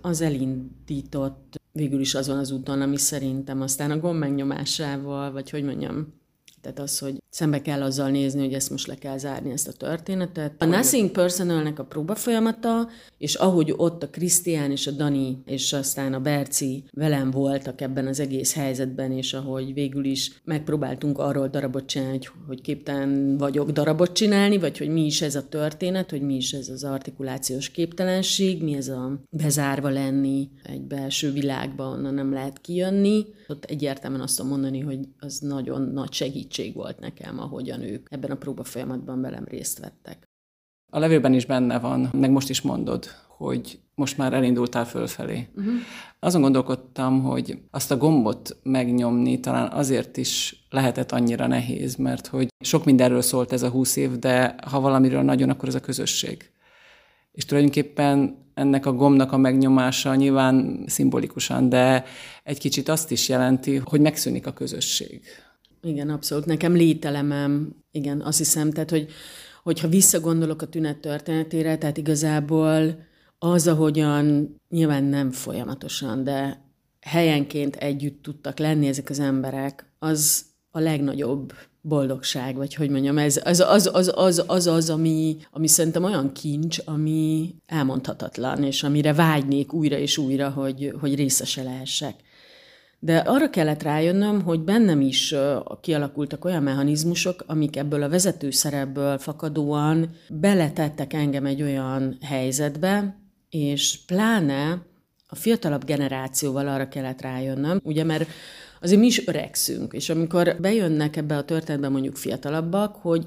az 0.00 0.20
elindított 0.20 1.60
végül 1.72 2.00
is 2.00 2.14
azon 2.14 2.38
az 2.38 2.50
úton, 2.50 2.80
ami 2.80 2.96
szerintem 2.96 3.60
aztán 3.60 3.90
a 3.90 3.98
gomb 3.98 4.18
megnyomásával, 4.18 5.32
vagy 5.32 5.50
hogy 5.50 5.64
mondjam, 5.64 6.19
tehát 6.60 6.78
az, 6.78 6.98
hogy 6.98 7.19
szembe 7.30 7.62
kell 7.62 7.82
azzal 7.82 8.10
nézni, 8.10 8.40
hogy 8.40 8.54
ezt 8.54 8.70
most 8.70 8.86
le 8.86 8.94
kell 8.94 9.18
zárni, 9.18 9.50
ezt 9.50 9.68
a 9.68 9.72
történetet. 9.72 10.54
A 10.58 10.64
Nothing 10.64 11.10
Personalnek 11.10 11.78
a 11.78 11.84
próba 11.84 12.14
folyamata, 12.14 12.88
és 13.18 13.34
ahogy 13.34 13.74
ott 13.76 14.02
a 14.02 14.08
Krisztián 14.08 14.70
és 14.70 14.86
a 14.86 14.90
Dani, 14.90 15.42
és 15.46 15.72
aztán 15.72 16.14
a 16.14 16.20
Berci 16.20 16.84
velem 16.92 17.30
voltak 17.30 17.80
ebben 17.80 18.06
az 18.06 18.20
egész 18.20 18.54
helyzetben, 18.54 19.12
és 19.12 19.32
ahogy 19.32 19.74
végül 19.74 20.04
is 20.04 20.40
megpróbáltunk 20.44 21.18
arról 21.18 21.48
darabot 21.48 21.86
csinálni, 21.86 22.16
hogy, 22.16 22.30
hogy 22.46 22.60
képtelen 22.60 23.36
vagyok 23.38 23.70
darabot 23.70 24.12
csinálni, 24.12 24.58
vagy 24.58 24.78
hogy 24.78 24.88
mi 24.88 25.04
is 25.04 25.22
ez 25.22 25.34
a 25.34 25.48
történet, 25.48 26.10
hogy 26.10 26.22
mi 26.22 26.34
is 26.34 26.52
ez 26.52 26.68
az 26.68 26.84
artikulációs 26.84 27.70
képtelenség, 27.70 28.62
mi 28.62 28.74
ez 28.74 28.88
a 28.88 29.20
bezárva 29.30 29.88
lenni 29.88 30.48
egy 30.62 30.82
belső 30.82 31.32
világba, 31.32 31.84
onnan 31.84 32.14
nem 32.14 32.32
lehet 32.32 32.60
kijönni. 32.60 33.26
Ott 33.48 33.64
egyértelműen 33.64 34.22
azt 34.22 34.36
tudom 34.36 34.50
mondani, 34.50 34.80
hogy 34.80 34.98
az 35.18 35.38
nagyon 35.38 35.82
nagy 35.82 36.12
segítség 36.12 36.74
volt 36.74 37.00
nekem, 37.00 37.19
ahogyan 37.38 37.82
ők 37.82 38.06
ebben 38.10 38.30
a 38.30 38.36
próba 38.36 38.64
folyamatban 38.64 39.20
velem 39.20 39.44
részt 39.44 39.78
vettek. 39.78 40.28
A 40.92 40.98
levélben 40.98 41.34
is 41.34 41.46
benne 41.46 41.78
van, 41.78 42.08
meg 42.12 42.30
most 42.30 42.50
is 42.50 42.60
mondod, 42.60 43.06
hogy 43.28 43.80
most 43.94 44.16
már 44.16 44.32
elindultál 44.32 44.84
fölfelé. 44.84 45.48
Uh-huh. 45.56 45.74
Azon 46.18 46.40
gondolkodtam, 46.40 47.22
hogy 47.22 47.58
azt 47.70 47.90
a 47.90 47.96
gombot 47.96 48.56
megnyomni 48.62 49.40
talán 49.40 49.72
azért 49.72 50.16
is 50.16 50.64
lehetett 50.70 51.12
annyira 51.12 51.46
nehéz, 51.46 51.96
mert 51.96 52.26
hogy 52.26 52.48
sok 52.60 52.84
mindenről 52.84 53.22
szólt 53.22 53.52
ez 53.52 53.62
a 53.62 53.68
húsz 53.68 53.96
év, 53.96 54.18
de 54.18 54.54
ha 54.66 54.80
valamiről 54.80 55.22
nagyon, 55.22 55.50
akkor 55.50 55.68
ez 55.68 55.74
a 55.74 55.80
közösség. 55.80 56.50
És 57.32 57.44
tulajdonképpen 57.44 58.36
ennek 58.54 58.86
a 58.86 58.92
gombnak 58.92 59.32
a 59.32 59.36
megnyomása 59.36 60.14
nyilván 60.14 60.84
szimbolikusan, 60.86 61.68
de 61.68 62.04
egy 62.44 62.58
kicsit 62.58 62.88
azt 62.88 63.10
is 63.10 63.28
jelenti, 63.28 63.76
hogy 63.76 64.00
megszűnik 64.00 64.46
a 64.46 64.52
közösség. 64.52 65.22
Igen, 65.82 66.10
abszolút. 66.10 66.44
Nekem 66.44 66.72
lételemem, 66.72 67.76
igen, 67.90 68.20
azt 68.20 68.38
hiszem, 68.38 68.70
tehát, 68.70 68.90
hogy 68.90 69.08
hogyha 69.62 69.88
visszagondolok 69.88 70.62
a 70.62 70.66
tünet 70.66 70.98
történetére, 70.98 71.78
tehát 71.78 71.96
igazából 71.96 73.06
az, 73.38 73.66
ahogyan 73.66 74.54
nyilván 74.68 75.04
nem 75.04 75.30
folyamatosan, 75.30 76.24
de 76.24 76.64
helyenként 77.00 77.76
együtt 77.76 78.22
tudtak 78.22 78.58
lenni 78.58 78.86
ezek 78.86 79.10
az 79.10 79.18
emberek, 79.18 79.92
az 79.98 80.44
a 80.70 80.78
legnagyobb 80.78 81.52
boldogság, 81.80 82.56
vagy 82.56 82.74
hogy 82.74 82.90
mondjam, 82.90 83.18
ez 83.18 83.40
az 83.44 83.60
az, 83.60 83.90
az, 83.92 84.12
az, 84.14 84.44
az, 84.46 84.66
az 84.66 84.90
ami, 84.90 85.36
ami 85.50 85.66
szerintem 85.66 86.04
olyan 86.04 86.32
kincs, 86.32 86.78
ami 86.84 87.54
elmondhatatlan, 87.66 88.62
és 88.62 88.82
amire 88.82 89.12
vágynék 89.12 89.72
újra 89.72 89.98
és 89.98 90.18
újra, 90.18 90.50
hogy, 90.50 90.94
hogy 91.00 91.14
részese 91.14 91.62
lehessek. 91.62 92.14
De 93.02 93.16
arra 93.16 93.50
kellett 93.50 93.82
rájönnöm, 93.82 94.42
hogy 94.42 94.60
bennem 94.60 95.00
is 95.00 95.34
kialakultak 95.80 96.44
olyan 96.44 96.62
mechanizmusok, 96.62 97.44
amik 97.46 97.76
ebből 97.76 98.02
a 98.02 98.08
vezető 98.08 98.50
szerepből 98.50 99.18
fakadóan 99.18 100.10
beletettek 100.28 101.12
engem 101.12 101.46
egy 101.46 101.62
olyan 101.62 102.18
helyzetbe, 102.22 103.16
és 103.50 103.98
pláne 104.06 104.82
a 105.26 105.34
fiatalabb 105.34 105.84
generációval 105.84 106.68
arra 106.68 106.88
kellett 106.88 107.20
rájönnöm, 107.20 107.80
ugye, 107.82 108.04
mert 108.04 108.28
azért 108.80 109.00
mi 109.00 109.06
is 109.06 109.26
öregszünk, 109.26 109.92
és 109.92 110.08
amikor 110.08 110.56
bejönnek 110.60 111.16
ebbe 111.16 111.36
a 111.36 111.44
történetbe 111.44 111.88
mondjuk 111.88 112.16
fiatalabbak, 112.16 112.96
hogy 112.96 113.26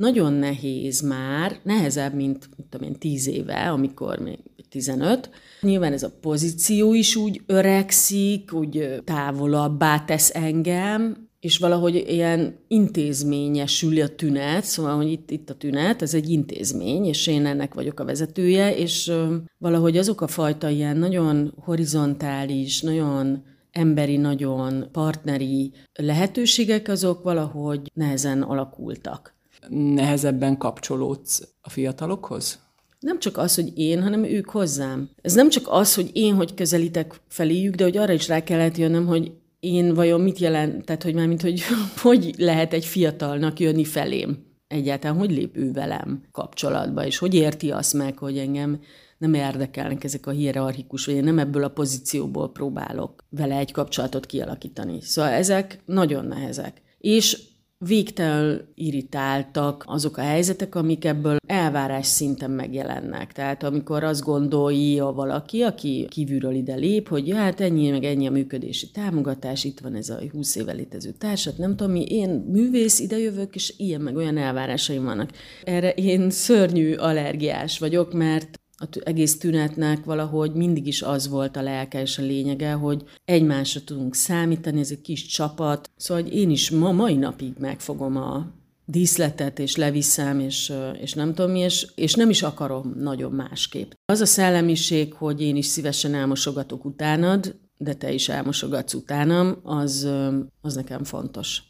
nagyon 0.00 0.32
nehéz 0.32 1.00
már, 1.00 1.58
nehezebb, 1.62 2.14
mint 2.14 2.48
tudom 2.70 2.88
én, 2.88 2.98
tíz 2.98 3.28
éve, 3.28 3.70
amikor 3.70 4.18
még 4.18 4.38
15. 4.70 5.30
Nyilván 5.60 5.92
ez 5.92 6.02
a 6.02 6.12
pozíció 6.20 6.94
is 6.94 7.16
úgy 7.16 7.42
öregszik, 7.46 8.52
úgy 8.52 9.02
távolabbá 9.04 10.04
tesz 10.04 10.34
engem, 10.34 11.28
és 11.40 11.58
valahogy 11.58 12.04
ilyen 12.08 12.58
intézményesül 12.68 14.02
a 14.02 14.08
tünet, 14.08 14.64
szóval, 14.64 14.96
hogy 14.96 15.10
itt, 15.10 15.30
itt 15.30 15.50
a 15.50 15.54
tünet, 15.54 16.02
ez 16.02 16.14
egy 16.14 16.30
intézmény, 16.30 17.04
és 17.04 17.26
én 17.26 17.46
ennek 17.46 17.74
vagyok 17.74 18.00
a 18.00 18.04
vezetője, 18.04 18.76
és 18.76 19.12
valahogy 19.58 19.96
azok 19.96 20.20
a 20.20 20.26
fajta 20.26 20.68
ilyen 20.68 20.96
nagyon 20.96 21.54
horizontális, 21.56 22.80
nagyon 22.82 23.42
emberi, 23.70 24.16
nagyon 24.16 24.88
partneri 24.92 25.72
lehetőségek, 25.92 26.88
azok 26.88 27.22
valahogy 27.22 27.90
nehezen 27.94 28.42
alakultak. 28.42 29.38
Nehezebben 29.68 30.56
kapcsolódsz 30.56 31.48
a 31.60 31.70
fiatalokhoz? 31.70 32.58
Nem 33.00 33.18
csak 33.18 33.36
az, 33.36 33.54
hogy 33.54 33.78
én, 33.78 34.02
hanem 34.02 34.24
ők 34.24 34.50
hozzám. 34.50 35.10
Ez 35.22 35.34
nem 35.34 35.48
csak 35.48 35.66
az, 35.68 35.94
hogy 35.94 36.10
én 36.12 36.34
hogy 36.34 36.54
közelítek 36.54 37.20
feléjük, 37.28 37.74
de 37.74 37.84
hogy 37.84 37.96
arra 37.96 38.12
is 38.12 38.28
rá 38.28 38.42
kellett 38.42 38.76
jönnöm, 38.76 39.06
hogy 39.06 39.32
én 39.60 39.94
vajon 39.94 40.20
mit 40.20 40.38
jelent, 40.38 40.84
tehát 40.84 41.02
hogy 41.02 41.14
mármint, 41.14 41.42
hogy 41.42 41.62
hogy 42.02 42.34
lehet 42.36 42.72
egy 42.72 42.84
fiatalnak 42.84 43.60
jönni 43.60 43.84
felém? 43.84 44.48
Egyáltalán 44.68 45.16
hogy 45.16 45.30
lép 45.30 45.56
ő 45.56 45.72
velem 45.72 46.22
kapcsolatba, 46.32 47.06
és 47.06 47.18
hogy 47.18 47.34
érti 47.34 47.70
azt 47.70 47.94
meg, 47.94 48.18
hogy 48.18 48.38
engem 48.38 48.80
nem 49.18 49.34
érdekelnek 49.34 50.04
ezek 50.04 50.26
a 50.26 50.30
hierarchikus, 50.30 51.06
vagy 51.06 51.14
én 51.14 51.24
nem 51.24 51.38
ebből 51.38 51.64
a 51.64 51.68
pozícióból 51.68 52.52
próbálok 52.52 53.24
vele 53.30 53.56
egy 53.56 53.72
kapcsolatot 53.72 54.26
kialakítani. 54.26 55.00
Szóval 55.00 55.30
ezek 55.30 55.82
nagyon 55.84 56.24
nehezek. 56.24 56.82
És 56.98 57.42
végtelenül 57.86 58.68
irritáltak 58.74 59.84
azok 59.86 60.16
a 60.16 60.20
helyzetek, 60.20 60.74
amik 60.74 61.04
ebből 61.04 61.36
elvárás 61.46 62.06
szinten 62.06 62.50
megjelennek. 62.50 63.32
Tehát 63.32 63.62
amikor 63.62 64.04
azt 64.04 64.22
gondolja 64.22 65.12
valaki, 65.12 65.62
aki 65.62 66.06
kívülről 66.10 66.54
ide 66.54 66.74
lép, 66.74 67.08
hogy 67.08 67.26
ja, 67.28 67.36
hát 67.36 67.60
ennyi, 67.60 67.90
meg 67.90 68.04
ennyi 68.04 68.26
a 68.26 68.30
működési 68.30 68.90
támogatás, 68.90 69.64
itt 69.64 69.80
van 69.80 69.94
ez 69.94 70.08
a 70.08 70.18
20 70.32 70.56
éve 70.56 70.72
létező 70.72 71.10
társat, 71.10 71.58
nem 71.58 71.76
tudom 71.76 71.92
mi, 71.92 72.04
én 72.04 72.30
művész, 72.30 72.98
ide 72.98 73.18
jövök, 73.18 73.54
és 73.54 73.74
ilyen 73.76 74.00
meg 74.00 74.16
olyan 74.16 74.36
elvárásaim 74.36 75.04
vannak. 75.04 75.30
Erre 75.64 75.90
én 75.90 76.30
szörnyű 76.30 76.94
allergiás 76.94 77.78
vagyok, 77.78 78.12
mert 78.12 78.59
az 78.80 79.06
egész 79.06 79.38
tünetnek 79.38 80.04
valahogy 80.04 80.52
mindig 80.52 80.86
is 80.86 81.02
az 81.02 81.28
volt 81.28 81.56
a 81.56 81.62
lelke 81.62 82.00
és 82.00 82.18
a 82.18 82.22
lényege, 82.22 82.72
hogy 82.72 83.04
egymásra 83.24 83.80
tudunk 83.80 84.14
számítani, 84.14 84.80
ez 84.80 84.90
egy 84.90 85.00
kis 85.00 85.26
csapat. 85.26 85.90
Szóval 85.96 86.22
hogy 86.22 86.34
én 86.34 86.50
is 86.50 86.70
ma, 86.70 86.92
mai 86.92 87.14
napig 87.14 87.52
megfogom 87.58 88.16
a 88.16 88.52
díszletet, 88.84 89.58
és 89.58 89.76
leviszem, 89.76 90.40
és, 90.40 90.72
és 91.00 91.12
nem 91.12 91.34
tudom 91.34 91.50
mi, 91.50 91.58
és, 91.58 91.86
és 91.94 92.14
nem 92.14 92.30
is 92.30 92.42
akarom 92.42 92.94
nagyon 92.98 93.32
másképp. 93.32 93.90
Az 94.04 94.20
a 94.20 94.26
szellemiség, 94.26 95.12
hogy 95.12 95.42
én 95.42 95.56
is 95.56 95.66
szívesen 95.66 96.14
elmosogatok 96.14 96.84
utánad, 96.84 97.56
de 97.76 97.94
te 97.94 98.12
is 98.12 98.28
elmosogatsz 98.28 98.94
utánam, 98.94 99.58
az, 99.62 100.08
az 100.60 100.74
nekem 100.74 101.04
fontos. 101.04 101.62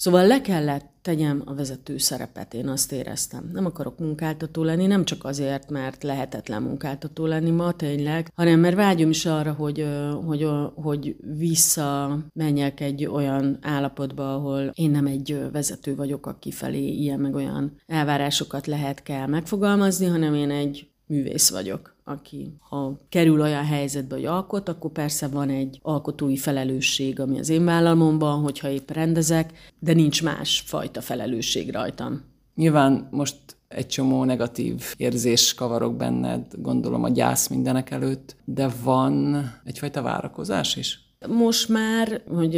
Szóval 0.00 0.26
le 0.26 0.40
kellett 0.40 0.90
tegyem 1.02 1.42
a 1.44 1.54
vezető 1.54 1.98
szerepet, 1.98 2.54
én 2.54 2.68
azt 2.68 2.92
éreztem. 2.92 3.50
Nem 3.52 3.66
akarok 3.66 3.98
munkáltató 3.98 4.62
lenni, 4.62 4.86
nem 4.86 5.04
csak 5.04 5.24
azért, 5.24 5.70
mert 5.70 6.02
lehetetlen 6.02 6.62
munkáltató 6.62 7.26
lenni 7.26 7.50
ma 7.50 7.72
tényleg, 7.72 8.32
hanem 8.34 8.60
mert 8.60 8.76
vágyom 8.76 9.10
is 9.10 9.26
arra, 9.26 9.52
hogy, 9.52 9.86
hogy, 10.26 10.48
hogy 10.74 11.16
visszamenjek 11.36 12.80
egy 12.80 13.06
olyan 13.06 13.58
állapotba, 13.62 14.34
ahol 14.34 14.70
én 14.74 14.90
nem 14.90 15.06
egy 15.06 15.40
vezető 15.52 15.94
vagyok, 15.94 16.26
aki 16.26 16.50
felé 16.50 16.88
ilyen 16.88 17.20
meg 17.20 17.34
olyan 17.34 17.72
elvárásokat 17.86 18.66
lehet 18.66 19.02
kell 19.02 19.26
megfogalmazni, 19.26 20.06
hanem 20.06 20.34
én 20.34 20.50
egy 20.50 20.90
művész 21.10 21.50
vagyok, 21.50 21.94
aki 22.04 22.54
ha 22.68 22.98
kerül 23.08 23.40
olyan 23.40 23.64
helyzetbe, 23.64 24.14
hogy 24.14 24.24
alkot, 24.24 24.68
akkor 24.68 24.90
persze 24.90 25.28
van 25.28 25.48
egy 25.48 25.78
alkotói 25.82 26.36
felelősség, 26.36 27.20
ami 27.20 27.38
az 27.38 27.48
én 27.48 27.64
vállalomban, 27.64 28.40
hogyha 28.40 28.68
épp 28.70 28.90
rendezek, 28.90 29.52
de 29.78 29.92
nincs 29.92 30.22
más 30.22 30.62
fajta 30.66 31.00
felelősség 31.00 31.70
rajtam. 31.70 32.22
Nyilván 32.54 33.08
most 33.10 33.36
egy 33.68 33.86
csomó 33.86 34.24
negatív 34.24 34.94
érzés 34.96 35.54
kavarok 35.54 35.96
benned, 35.96 36.46
gondolom 36.56 37.04
a 37.04 37.08
gyász 37.08 37.48
mindenek 37.48 37.90
előtt, 37.90 38.36
de 38.44 38.70
van 38.82 39.44
egyfajta 39.64 40.02
várakozás 40.02 40.76
is? 40.76 41.08
Most 41.28 41.68
már, 41.68 42.22
hogy 42.28 42.54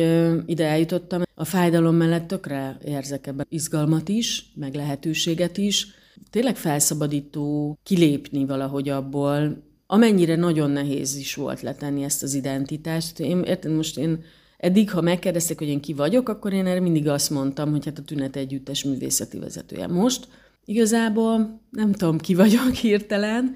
ide 0.46 0.66
eljutottam, 0.66 1.22
a 1.34 1.44
fájdalom 1.44 1.94
mellett 1.94 2.26
tökre 2.26 2.78
érzek 2.84 3.26
ebben 3.26 3.46
izgalmat 3.48 4.08
is, 4.08 4.52
meg 4.54 4.74
lehetőséget 4.74 5.58
is, 5.58 5.86
tényleg 6.30 6.56
felszabadító 6.56 7.78
kilépni 7.82 8.44
valahogy 8.46 8.88
abból, 8.88 9.62
amennyire 9.86 10.36
nagyon 10.36 10.70
nehéz 10.70 11.16
is 11.16 11.34
volt 11.34 11.60
letenni 11.60 12.02
ezt 12.02 12.22
az 12.22 12.34
identitást. 12.34 13.20
Én, 13.20 13.42
érted, 13.42 13.72
most 13.72 13.98
én 13.98 14.24
eddig, 14.58 14.90
ha 14.90 15.00
megkérdezték, 15.00 15.58
hogy 15.58 15.68
én 15.68 15.80
ki 15.80 15.92
vagyok, 15.92 16.28
akkor 16.28 16.52
én 16.52 16.66
erre 16.66 16.80
mindig 16.80 17.08
azt 17.08 17.30
mondtam, 17.30 17.70
hogy 17.70 17.84
hát 17.84 17.98
a 17.98 18.02
Tünet 18.02 18.36
Együttes 18.36 18.84
művészeti 18.84 19.38
vezetője. 19.38 19.86
Most 19.86 20.28
igazából 20.64 21.60
nem 21.70 21.92
tudom, 21.92 22.18
ki 22.18 22.34
vagyok 22.34 22.74
hirtelen, 22.82 23.54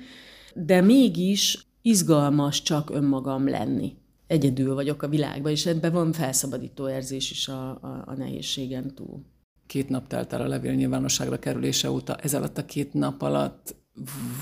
de 0.55 0.81
mégis 0.81 1.67
izgalmas 1.83 2.63
csak 2.63 2.91
önmagam 2.91 3.49
lenni. 3.49 3.97
Egyedül 4.27 4.75
vagyok 4.75 5.03
a 5.03 5.09
világban, 5.09 5.53
és 5.53 5.67
ebben 5.67 5.93
van 5.93 6.13
felszabadító 6.13 6.89
érzés 6.89 7.31
is 7.31 7.49
a, 7.49 7.69
a, 7.69 8.03
a 8.07 8.15
nehézségen 8.17 8.95
túl 8.95 9.25
két 9.67 9.89
nap 9.89 10.07
telt 10.07 10.33
el 10.33 10.41
a 10.41 10.47
levél 10.47 10.75
nyilvánosságra 10.75 11.39
kerülése 11.39 11.91
óta. 11.91 12.17
Ez 12.17 12.35
alatt 12.35 12.59
a 12.59 12.65
két 12.65 12.95
nap 12.95 13.23
alatt 13.23 13.75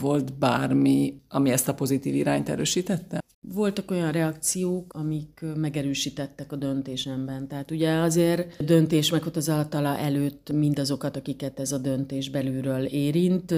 volt 0.00 0.38
bármi, 0.38 1.20
ami 1.28 1.50
ezt 1.50 1.68
a 1.68 1.74
pozitív 1.74 2.14
irányt 2.14 2.48
erősítette? 2.48 3.22
Voltak 3.40 3.90
olyan 3.90 4.12
reakciók, 4.12 4.92
amik 4.94 5.44
megerősítettek 5.56 6.52
a 6.52 6.56
döntésemben. 6.56 7.48
Tehát 7.48 7.70
ugye 7.70 7.92
azért 7.92 8.60
a 8.60 8.62
döntés 8.62 9.10
meghozatala 9.10 9.98
előtt 9.98 10.52
mindazokat, 10.52 11.16
akiket 11.16 11.60
ez 11.60 11.72
a 11.72 11.78
döntés 11.78 12.30
belülről 12.30 12.84
érint, 12.84 13.50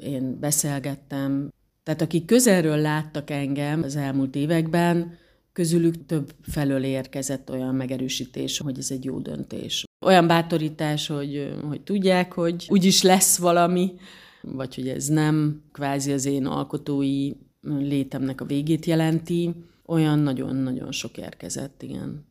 én 0.00 0.38
beszélgettem. 0.40 1.52
Tehát 1.82 2.00
akik 2.00 2.24
közelről 2.24 2.76
láttak 2.76 3.30
engem 3.30 3.82
az 3.82 3.96
elmúlt 3.96 4.36
években, 4.36 5.12
közülük 5.58 6.06
több 6.06 6.34
felől 6.42 6.84
érkezett 6.84 7.50
olyan 7.50 7.74
megerősítés, 7.74 8.58
hogy 8.58 8.78
ez 8.78 8.90
egy 8.90 9.04
jó 9.04 9.18
döntés. 9.18 9.84
Olyan 10.06 10.26
bátorítás, 10.26 11.06
hogy, 11.06 11.54
hogy 11.68 11.80
tudják, 11.80 12.32
hogy 12.32 12.66
úgyis 12.68 13.02
lesz 13.02 13.38
valami, 13.38 13.94
vagy 14.42 14.74
hogy 14.74 14.88
ez 14.88 15.06
nem 15.06 15.62
kvázi 15.72 16.12
az 16.12 16.24
én 16.24 16.46
alkotói 16.46 17.32
létemnek 17.62 18.40
a 18.40 18.44
végét 18.44 18.86
jelenti. 18.86 19.54
Olyan 19.86 20.18
nagyon-nagyon 20.18 20.92
sok 20.92 21.16
érkezett, 21.16 21.82
igen. 21.82 22.26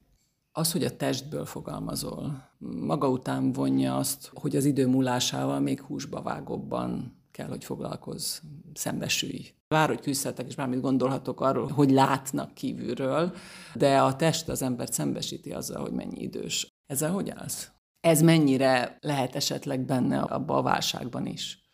Az, 0.52 0.72
hogy 0.72 0.84
a 0.84 0.96
testből 0.96 1.46
fogalmazol, 1.46 2.50
maga 2.80 3.10
után 3.10 3.52
vonja 3.52 3.96
azt, 3.96 4.32
hogy 4.34 4.56
az 4.56 4.66
idő 4.66 4.88
múlásával 4.88 5.60
még 5.60 5.82
húsba 5.82 6.22
vágóbban 6.22 7.18
kell, 7.32 7.48
hogy 7.48 7.64
foglalkozz, 7.64 8.38
szembesülj. 8.74 9.57
Vár, 9.68 9.88
hogy 9.88 10.02
küzdhetek, 10.02 10.48
és 10.48 10.56
bármit 10.56 10.82
gondolhatok 10.82 11.42
arról, 11.42 11.68
hogy 11.68 11.92
látnak 11.92 12.54
kívülről, 12.54 13.36
de 13.74 14.02
a 14.02 14.16
test 14.16 14.50
az 14.50 14.62
embert 14.62 14.94
szembesíti 14.94 15.52
azzal, 15.52 15.82
hogy 15.82 15.92
mennyi 15.92 16.22
idős. 16.22 16.68
Ezzel 16.86 17.12
hogy 17.12 17.30
állsz? 17.30 17.72
Ez 18.00 18.22
mennyire 18.22 18.98
lehet 19.02 19.36
esetleg 19.36 19.86
benne 19.86 20.20
abba 20.20 20.58
a 20.58 20.62
válságban 20.62 21.26
is? 21.26 21.67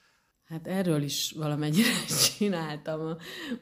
Hát 0.53 0.67
erről 0.67 1.01
is 1.01 1.33
valamennyire 1.37 1.89
csináltam. 2.37 2.99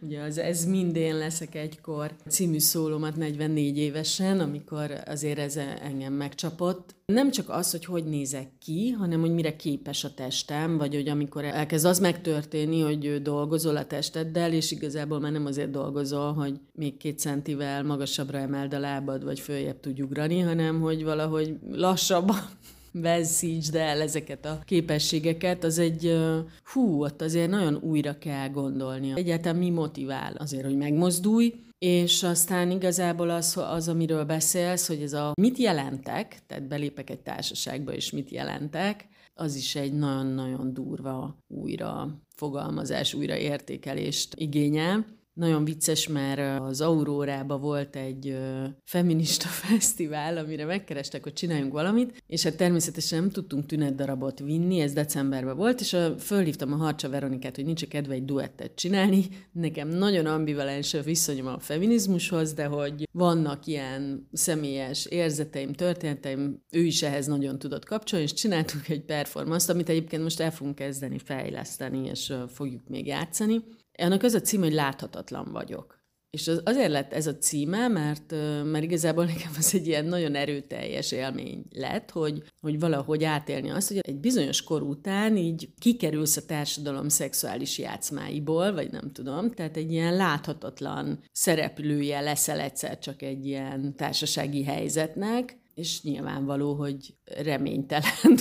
Ugye 0.02 0.22
az 0.22 0.38
Ez 0.38 0.66
mindén 0.66 1.18
leszek 1.18 1.56
egykor 1.56 2.16
című 2.30 2.60
szólómat 2.60 3.16
44 3.16 3.78
évesen, 3.78 4.40
amikor 4.40 4.94
azért 5.06 5.40
ez 5.40 5.58
engem 5.82 6.14
megcsapott. 6.14 6.96
Nem 7.06 7.32
csak 7.32 7.50
az, 7.50 7.72
hogy 7.72 7.86
hogy 7.86 8.04
nézek 8.04 8.48
ki, 8.60 8.90
hanem 8.90 9.20
hogy 9.20 9.34
mire 9.34 9.56
képes 9.56 10.04
a 10.04 10.14
testem, 10.14 10.78
vagy 10.78 10.94
hogy 10.94 11.08
amikor 11.10 11.44
elkezd 11.44 11.86
az 11.86 12.00
megtörténni, 12.00 12.82
hogy 12.82 13.22
dolgozol 13.22 13.78
a 13.78 13.86
testeddel, 13.86 14.54
és 14.54 14.72
igazából 14.72 15.20
már 15.20 15.32
nem 15.32 15.46
azért 15.46 15.72
dolgozol, 15.72 16.34
hogy 16.34 16.60
még 16.74 16.98
két 16.98 17.20
centivel 17.20 17.84
magasabbra 17.84 18.38
emeld 18.38 18.74
a 18.74 18.80
lábad, 18.80 19.24
vagy 19.24 19.40
följebb 19.40 19.80
tudj 19.80 20.02
ugrani, 20.02 20.40
hanem 20.40 20.82
hogy 20.82 21.04
valahogy 21.04 21.56
lassabban 21.72 22.50
veszítsd 22.92 23.76
el 23.76 24.02
ezeket 24.02 24.46
a 24.46 24.62
képességeket, 24.66 25.64
az 25.64 25.80
egy, 25.80 26.18
hú, 26.64 27.04
ott 27.04 27.22
azért 27.22 27.50
nagyon 27.50 27.76
újra 27.76 28.18
kell 28.18 28.50
gondolni. 28.50 29.14
Egyáltalán 29.16 29.58
mi 29.58 29.70
motivál 29.70 30.34
azért, 30.34 30.66
hogy 30.66 30.78
megmozdulj, 30.78 31.54
és 31.78 32.24
aztán 32.24 32.72
igazából 32.72 33.30
az, 33.30 33.58
az, 33.58 33.88
amiről 33.88 34.24
beszélsz, 34.26 34.88
hogy 34.88 35.02
ez 35.02 35.14
a 35.14 35.32
mit 35.42 35.58
jelentek, 35.58 36.38
tehát 36.48 36.68
belépek 36.68 37.10
egy 37.10 37.20
társaságba, 37.20 37.94
és 37.94 38.12
mit 38.12 38.30
jelentek, 38.30 39.08
az 39.34 39.56
is 39.56 39.76
egy 39.76 39.94
nagyon-nagyon 39.94 40.74
durva 40.74 41.38
újra 41.48 42.20
fogalmazás, 42.36 43.14
újra 43.14 43.38
értékelést 43.38 44.34
igényel. 44.36 45.06
Nagyon 45.34 45.66
vicces, 45.66 46.08
mert 46.08 46.62
az 46.62 46.82
Aurórába 46.82 47.58
volt 47.58 47.96
egy 47.96 48.38
feminista 48.84 49.48
fesztivál, 49.64 50.38
amire 50.38 50.66
megkerestek, 50.66 51.24
hogy 51.24 51.34
csináljunk 51.34 51.74
valamit, 51.74 52.24
és 52.28 52.44
hát 52.44 52.58
természetesen 52.58 53.20
nem 53.20 53.30
tudtunk 53.30 53.66
tünetdarabot 53.66 54.40
vinni, 54.40 54.80
ez 54.80 54.94
decemberben 54.94 55.58
volt, 55.58 55.80
és 55.80 55.94
a, 55.94 56.18
fölhívtam 56.18 56.74
a 56.74 56.76
Harcsa 56.76 57.10
Veronikát, 57.10 57.56
hogy 57.56 57.66
nincs 57.66 57.86
kedve 57.86 58.14
egy 58.14 58.26
duettet 58.26 58.76
csinálni. 58.76 59.26
Nekem 59.52 59.88
nagyon 59.88 60.26
ambivalens 60.26 60.94
a 60.94 61.02
viszonyom 61.02 61.48
a 61.48 61.60
feminizmushoz, 61.60 62.54
de 62.54 62.66
hogy 62.66 63.08
vannak 63.12 63.66
ilyen 63.66 64.28
személyes 64.32 65.06
érzeteim, 65.06 65.74
történeteim, 65.74 66.64
ő 66.72 66.84
is 66.84 67.04
ehhez 67.04 67.28
nagyon 67.28 67.60
tudott 67.60 67.86
kapcsolni, 67.86 68.26
és 68.26 68.34
csináltunk 68.34 68.90
egy 68.90 69.06
performance 69.06 69.74
amit 69.74 69.90
egyébként 69.90 70.24
most 70.24 70.40
el 70.40 70.52
fogunk 70.52 70.76
kezdeni 70.76 71.18
fejleszteni, 71.18 72.08
és 72.08 72.34
fogjuk 72.48 72.88
még 72.88 73.08
játszani. 73.08 73.64
Ennek 74.02 74.24
az 74.24 74.34
a 74.34 74.42
cím, 74.42 74.62
hogy 74.62 74.74
láthatatlan 74.74 75.52
vagyok. 75.52 76.00
És 76.30 76.48
az 76.48 76.62
azért 76.66 76.92
lett 76.92 77.14
ez 77.14 77.28
a 77.28 77.38
címe, 77.38 77.88
mert, 77.88 78.32
mert 78.64 78.84
igazából 78.84 79.26
nekem 79.26 79.52
az 79.58 79.76
egy 79.76 79.88
ilyen 79.88 80.06
nagyon 80.06 80.36
erőteljes 80.36 81.12
élmény 81.12 81.66
lett, 81.70 82.12
hogy, 82.12 82.44
hogy 82.62 82.80
valahogy 82.80 83.24
átélni 83.24 83.70
azt, 83.70 83.88
hogy 83.88 83.98
egy 83.98 84.20
bizonyos 84.20 84.64
kor 84.64 84.82
után 84.82 85.38
így 85.38 85.70
kikerülsz 85.80 86.38
a 86.38 86.46
társadalom 86.46 87.10
szexuális 87.10 87.78
játszmáiból, 87.78 88.74
vagy 88.74 88.92
nem 88.92 89.12
tudom, 89.12 89.52
tehát 89.52 89.78
egy 89.78 89.92
ilyen 89.92 90.16
láthatatlan 90.16 91.20
szereplője 91.32 92.20
leszel 92.20 92.60
egyszer 92.60 93.00
csak 93.00 93.22
egy 93.22 93.46
ilyen 93.46 93.96
társasági 93.96 94.64
helyzetnek, 94.64 95.60
és 95.74 96.04
nyilvánvaló, 96.04 96.74
hogy 96.74 97.14
reménytelen 97.44 98.38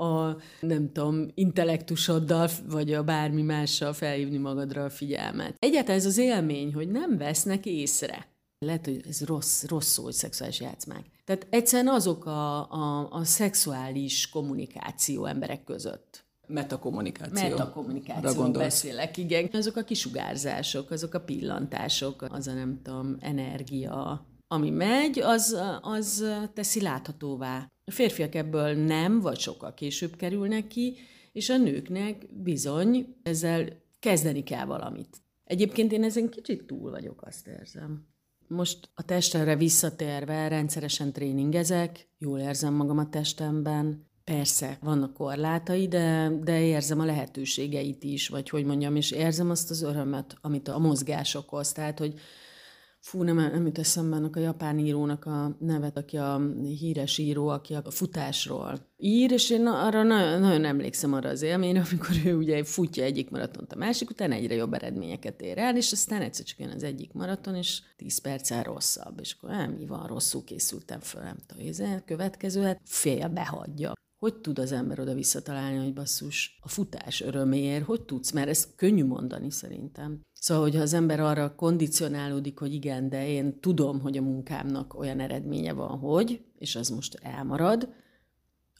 a, 0.00 0.36
nem 0.60 0.92
tudom, 0.92 1.26
intellektusoddal, 1.34 2.48
vagy 2.68 2.92
a 2.92 3.02
bármi 3.02 3.42
mással 3.42 3.92
felhívni 3.92 4.38
magadra 4.38 4.84
a 4.84 4.90
figyelmet. 4.90 5.54
Egyáltalán 5.58 5.98
ez 5.98 6.06
az 6.06 6.18
élmény, 6.18 6.74
hogy 6.74 6.88
nem 6.88 7.16
vesznek 7.16 7.66
észre. 7.66 8.28
Lehet, 8.58 8.84
hogy 8.84 9.00
ez 9.08 9.24
rossz, 9.24 9.64
rossz 9.64 9.90
szó, 9.90 10.02
hogy 10.02 10.12
szexuális 10.12 10.60
játszmák. 10.60 11.04
Tehát 11.24 11.46
egyszerűen 11.50 11.94
azok 11.94 12.26
a, 12.26 12.70
a, 12.70 13.08
a 13.10 13.24
szexuális 13.24 14.28
kommunikáció 14.28 15.24
emberek 15.24 15.64
között. 15.64 16.24
Metakommunikáció. 16.46 17.48
Metakommunikáció 17.48 18.50
beszélek, 18.50 19.16
igen. 19.16 19.48
Azok 19.52 19.76
a 19.76 19.82
kisugárzások, 19.82 20.90
azok 20.90 21.14
a 21.14 21.20
pillantások, 21.20 22.26
az 22.28 22.46
a 22.46 22.52
nem 22.52 22.80
tudom, 22.82 23.16
energia, 23.20 24.26
ami 24.52 24.70
megy, 24.70 25.18
az, 25.18 25.56
az 25.80 26.24
teszi 26.54 26.80
láthatóvá. 26.80 27.70
A 27.84 27.90
férfiak 27.90 28.34
ebből 28.34 28.74
nem, 28.74 29.20
vagy 29.20 29.38
sokkal 29.38 29.74
később 29.74 30.16
kerülnek 30.16 30.66
ki, 30.66 30.96
és 31.32 31.48
a 31.48 31.56
nőknek 31.56 32.26
bizony 32.42 33.16
ezzel 33.22 33.82
kezdeni 33.98 34.42
kell 34.42 34.64
valamit. 34.64 35.22
Egyébként 35.44 35.92
én 35.92 36.04
ezen 36.04 36.28
kicsit 36.28 36.66
túl 36.66 36.90
vagyok, 36.90 37.22
azt 37.22 37.46
érzem. 37.46 38.06
Most 38.46 38.88
a 38.94 39.02
testemre 39.02 39.56
visszatérve 39.56 40.48
rendszeresen 40.48 41.12
tréningezek, 41.12 42.08
jól 42.18 42.38
érzem 42.38 42.74
magam 42.74 42.98
a 42.98 43.08
testemben, 43.08 44.08
Persze, 44.24 44.78
vannak 44.80 45.12
korlátai, 45.12 45.88
de, 45.88 46.30
de 46.42 46.60
érzem 46.60 47.00
a 47.00 47.04
lehetőségeit 47.04 48.04
is, 48.04 48.28
vagy 48.28 48.48
hogy 48.48 48.64
mondjam, 48.64 48.96
és 48.96 49.10
érzem 49.10 49.50
azt 49.50 49.70
az 49.70 49.82
örömet, 49.82 50.36
amit 50.40 50.68
a 50.68 50.78
mozgás 50.78 51.34
okoz. 51.34 51.72
Tehát, 51.72 51.98
hogy 51.98 52.14
fú, 53.00 53.22
nem, 53.22 53.36
nem 53.36 53.66
jut 53.66 53.78
eszembe 53.78 54.16
annak 54.16 54.36
a 54.36 54.40
japán 54.40 54.78
írónak 54.78 55.24
a 55.24 55.56
nevet, 55.58 55.96
aki 55.96 56.16
a 56.16 56.40
híres 56.62 57.18
író, 57.18 57.48
aki 57.48 57.74
a 57.74 57.90
futásról 57.90 58.78
ír, 58.96 59.32
és 59.32 59.50
én 59.50 59.66
arra 59.66 60.02
nagyon, 60.02 60.40
nagyon 60.40 60.64
emlékszem 60.64 61.12
arra 61.12 61.28
az 61.28 61.42
élményre, 61.42 61.82
amikor 61.90 62.16
ő 62.24 62.36
ugye 62.36 62.64
futja 62.64 63.04
egyik 63.04 63.30
maratont 63.30 63.72
a 63.72 63.76
másik 63.76 64.10
után, 64.10 64.32
egyre 64.32 64.54
jobb 64.54 64.72
eredményeket 64.72 65.40
ér 65.40 65.58
el, 65.58 65.76
és 65.76 65.92
aztán 65.92 66.22
egyszer 66.22 66.44
csak 66.44 66.58
jön 66.58 66.70
az 66.70 66.82
egyik 66.82 67.12
maraton, 67.12 67.54
és 67.54 67.82
10 67.96 68.18
perccel 68.18 68.62
rosszabb, 68.62 69.20
és 69.20 69.36
akkor 69.38 69.50
nem, 69.50 69.70
mi 69.70 69.86
van, 69.86 70.06
rosszul 70.06 70.44
készültem 70.44 71.00
föl, 71.00 71.22
nem 71.22 71.36
tudom, 71.46 72.02
következő, 72.04 72.62
hát 72.62 72.80
fél 72.84 73.28
behagyja. 73.28 73.92
Hogy 74.20 74.34
tud 74.34 74.58
az 74.58 74.72
ember 74.72 75.00
oda 75.00 75.14
visszatalálni, 75.14 75.76
hogy 75.76 75.92
basszus, 75.92 76.58
a 76.62 76.68
futás 76.68 77.20
öröméért, 77.20 77.84
hogy 77.84 78.02
tudsz? 78.02 78.30
Mert 78.30 78.48
ez 78.48 78.68
könnyű 78.76 79.04
mondani 79.04 79.50
szerintem. 79.50 80.20
Szóval, 80.32 80.62
hogyha 80.62 80.80
az 80.80 80.92
ember 80.92 81.20
arra 81.20 81.54
kondicionálódik, 81.54 82.58
hogy 82.58 82.74
igen, 82.74 83.08
de 83.08 83.28
én 83.28 83.60
tudom, 83.60 84.00
hogy 84.00 84.16
a 84.16 84.22
munkámnak 84.22 84.98
olyan 84.98 85.20
eredménye 85.20 85.72
van, 85.72 85.98
hogy, 85.98 86.44
és 86.58 86.76
az 86.76 86.88
most 86.88 87.18
elmarad, 87.22 87.88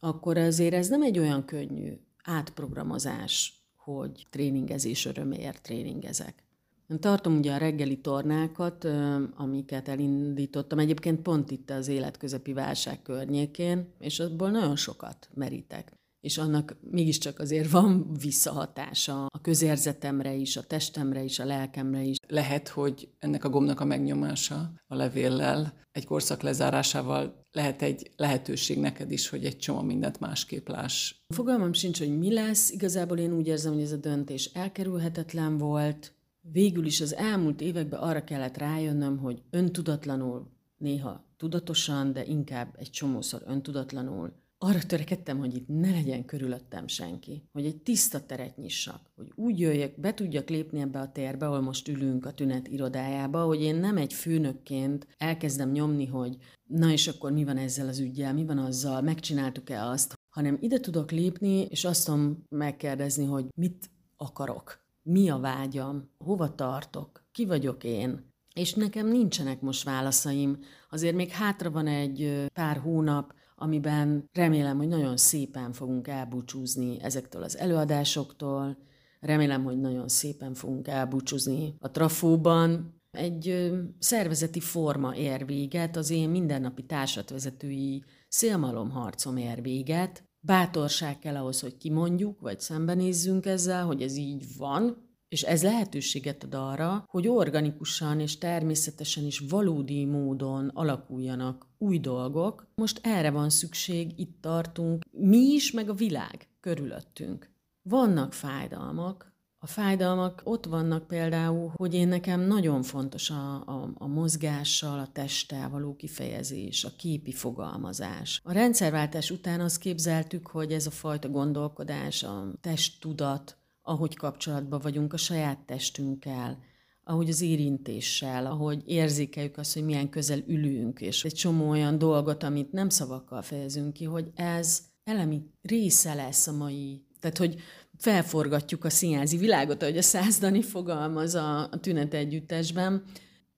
akkor 0.01 0.39
azért 0.39 0.75
ez 0.75 0.89
nem 0.89 1.03
egy 1.03 1.19
olyan 1.19 1.45
könnyű 1.45 1.93
átprogramozás, 2.25 3.65
hogy 3.77 4.27
tréningezés 4.31 5.05
öröméért 5.07 5.63
tréningezek. 5.63 6.45
Én 6.91 7.01
tartom 7.01 7.37
ugye 7.37 7.53
a 7.53 7.59
reggeli 7.59 8.01
tornákat, 8.01 8.87
amiket 9.35 9.89
elindítottam, 9.89 10.79
egyébként 10.79 11.23
pont 11.23 11.51
itt 11.51 11.71
az 11.71 11.89
életközepi 11.89 12.53
válság 12.53 13.03
környékén, 13.03 13.95
és 13.99 14.21
abból 14.21 14.51
nagyon 14.51 14.77
sokat 14.77 15.29
merítek 15.35 15.99
és 16.21 16.39
annak 16.39 16.77
mégiscsak 16.81 17.39
azért 17.39 17.71
van 17.71 18.17
visszahatása 18.21 19.27
a 19.27 19.41
közérzetemre 19.41 20.35
is, 20.35 20.57
a 20.57 20.63
testemre 20.63 21.23
is, 21.23 21.39
a 21.39 21.45
lelkemre 21.45 22.03
is. 22.03 22.17
Lehet, 22.29 22.69
hogy 22.69 23.09
ennek 23.19 23.45
a 23.45 23.49
gomnak 23.49 23.81
a 23.81 23.85
megnyomása 23.85 24.73
a 24.87 24.95
levéllel, 24.95 25.79
egy 25.93 26.05
korszak 26.05 26.43
lezárásával 26.43 27.41
lehet 27.53 27.83
egy 27.83 28.11
lehetőség 28.17 28.79
neked 28.79 29.11
is, 29.11 29.29
hogy 29.29 29.45
egy 29.45 29.59
csomó 29.59 29.83
mindent 29.83 30.21
másképp 30.21 30.69
láss. 30.69 31.15
Fogalmam 31.35 31.73
sincs, 31.73 31.99
hogy 31.99 32.19
mi 32.19 32.33
lesz. 32.33 32.71
Igazából 32.71 33.19
én 33.19 33.33
úgy 33.33 33.47
érzem, 33.47 33.73
hogy 33.73 33.83
ez 33.83 33.93
a 33.93 33.97
döntés 33.97 34.51
elkerülhetetlen 34.55 35.59
volt. 35.59 36.15
Végül 36.41 36.87
is 36.87 37.01
az 37.01 37.15
elmúlt 37.15 37.61
években 37.61 38.01
arra 38.01 38.25
kellett 38.25 38.57
rájönnöm, 38.57 39.19
hogy 39.19 39.43
öntudatlanul, 39.51 40.51
néha 40.77 41.25
tudatosan, 41.37 42.13
de 42.13 42.25
inkább 42.25 42.75
egy 42.79 42.91
csomószor 42.91 43.43
öntudatlanul 43.47 44.33
arra 44.63 44.79
törekedtem, 44.87 45.39
hogy 45.39 45.55
itt 45.55 45.69
ne 45.69 45.91
legyen 45.91 46.25
körülöttem 46.25 46.87
senki, 46.87 47.49
hogy 47.53 47.65
egy 47.65 47.77
tiszta 47.77 48.27
teret 48.27 48.57
nyissak, 48.57 49.11
hogy 49.15 49.33
úgy 49.35 49.61
jöjjek, 49.61 50.01
be 50.01 50.15
tudjak 50.15 50.49
lépni 50.49 50.81
ebbe 50.81 50.99
a 51.01 51.13
térbe, 51.13 51.47
ahol 51.47 51.61
most 51.61 51.89
ülünk 51.89 52.27
a 52.27 52.33
tünet 52.33 52.69
irodájába, 52.69 53.45
hogy 53.45 53.61
én 53.63 53.77
nem 53.77 53.97
egy 53.97 54.13
főnökként 54.13 55.07
elkezdem 55.17 55.71
nyomni, 55.71 56.07
hogy 56.07 56.37
na 56.65 56.91
és 56.91 57.09
akkor 57.09 57.33
mi 57.33 57.45
van 57.45 57.57
ezzel 57.57 57.89
az 57.89 57.99
ügyel, 57.99 58.35
mi 58.35 58.45
van 58.45 58.59
azzal, 58.59 59.01
megcsináltuk-e 59.01 59.85
azt, 59.85 60.15
hanem 60.29 60.59
ide 60.61 60.81
tudok 60.81 61.11
lépni, 61.11 61.61
és 61.63 61.85
azt 61.85 62.05
tudom 62.05 62.47
megkérdezni, 62.49 63.25
hogy 63.25 63.47
mit 63.55 63.91
akarok, 64.17 64.80
mi 65.03 65.31
a 65.31 65.39
vágyam, 65.39 66.11
hova 66.19 66.55
tartok, 66.55 67.25
ki 67.33 67.47
vagyok 67.47 67.85
én, 67.85 68.29
és 68.55 68.75
nekem 68.75 69.07
nincsenek 69.07 69.61
most 69.61 69.85
válaszaim. 69.85 70.59
Azért 70.91 71.15
még 71.15 71.31
hátra 71.31 71.71
van 71.71 71.87
egy 71.87 72.47
pár 72.53 72.77
hónap, 72.77 73.35
amiben 73.55 74.29
remélem, 74.33 74.77
hogy 74.77 74.89
nagyon 74.89 75.17
szépen 75.17 75.73
fogunk 75.73 76.09
elbúcsúzni 76.09 77.03
ezektől 77.03 77.43
az 77.43 77.57
előadásoktól, 77.57 78.79
remélem, 79.21 79.65
hogy 79.65 79.81
nagyon 79.81 80.09
szépen 80.09 80.55
fogunk 80.55 80.89
elbúcsúzni 80.89 81.75
a 81.79 81.91
trafóban. 81.91 82.99
Egy 83.11 83.71
szervezeti 83.99 84.61
forma 84.61 85.15
ér 85.15 85.47
véget, 85.47 85.97
az 85.97 86.11
én 86.11 86.29
mindennapi 86.29 86.83
társatvezetői 86.83 88.05
szélmalomharcom 88.29 89.37
ér 89.37 89.63
véget, 89.63 90.30
bátorság 90.41 91.19
kell 91.19 91.37
ahhoz, 91.37 91.61
hogy 91.61 91.77
kimondjuk, 91.77 92.41
vagy 92.41 92.61
szembenézzünk 92.61 93.47
ezzel, 93.47 93.85
hogy 93.85 94.03
ez 94.03 94.17
így 94.17 94.45
van, 94.57 95.09
és 95.29 95.43
ez 95.43 95.63
lehetőséget 95.63 96.45
ad 96.45 96.55
arra, 96.55 97.05
hogy 97.09 97.29
organikusan 97.29 98.21
és 98.21 98.39
természetesen 98.39 99.25
is 99.25 99.39
valódi 99.39 100.05
módon 100.05 100.69
alakuljanak 100.69 101.67
új 101.79 101.99
dolgok. 101.99 102.67
Most 102.75 103.01
erre 103.03 103.31
van 103.31 103.51
szükség, 103.51 104.19
itt 104.19 104.41
tartunk, 104.41 105.05
mi 105.11 105.39
is, 105.39 105.73
meg 105.73 105.89
a 105.89 105.95
világ 105.95 106.49
körülöttünk. 106.61 107.51
Vannak 107.83 108.33
fájdalmak, 108.33 109.33
a 109.63 109.67
fájdalmak 109.67 110.41
ott 110.45 110.67
vannak 110.67 111.07
például, 111.07 111.73
hogy 111.77 111.95
én 111.95 112.09
nekem 112.09 112.41
nagyon 112.41 112.83
fontos 112.83 113.31
a, 113.31 113.55
a, 113.55 113.91
a 113.95 114.07
mozgással, 114.07 114.99
a 114.99 115.09
testtel 115.13 115.69
való 115.69 115.97
kifejezés, 115.97 116.85
a 116.85 116.93
képi 116.97 117.33
fogalmazás. 117.33 118.41
A 118.45 118.53
rendszerváltás 118.53 119.31
után 119.31 119.61
azt 119.61 119.79
képzeltük, 119.79 120.47
hogy 120.47 120.73
ez 120.73 120.87
a 120.87 120.91
fajta 120.91 121.29
gondolkodás, 121.29 122.23
a 122.23 122.53
testtudat, 122.61 123.57
ahogy 123.83 124.17
kapcsolatban 124.17 124.81
vagyunk 124.83 125.13
a 125.13 125.17
saját 125.17 125.59
testünkkel, 125.59 126.59
ahogy 127.05 127.29
az 127.29 127.41
érintéssel, 127.41 128.47
ahogy 128.47 128.83
érzékeljük 128.87 129.57
azt, 129.57 129.75
hogy 129.75 129.85
milyen 129.85 130.11
közel 130.11 130.43
ülünk, 130.47 131.01
és 131.01 131.25
egy 131.25 131.35
csomó 131.35 131.69
olyan 131.69 131.99
dolgot, 131.99 132.43
amit 132.43 132.73
nem 132.73 132.89
szavakkal 132.89 133.43
fejezünk 133.43 133.93
ki, 133.93 134.05
hogy 134.05 134.31
ez 134.35 134.83
elemi 135.05 135.43
része 135.63 136.15
lesz 136.15 136.47
a 136.47 136.53
mai. 136.53 137.05
Tehát, 137.21 137.39
hogy 137.39 137.57
felforgatjuk 138.01 138.85
a 138.85 138.91
színházi 138.91 139.37
világot, 139.37 139.83
ahogy 139.83 139.97
a 139.97 140.03
Százdani 140.03 140.63
fogalmaz 140.63 141.35
a, 141.35 141.61
a 141.61 141.81
tünet 141.81 142.15
együttesben, 142.15 143.03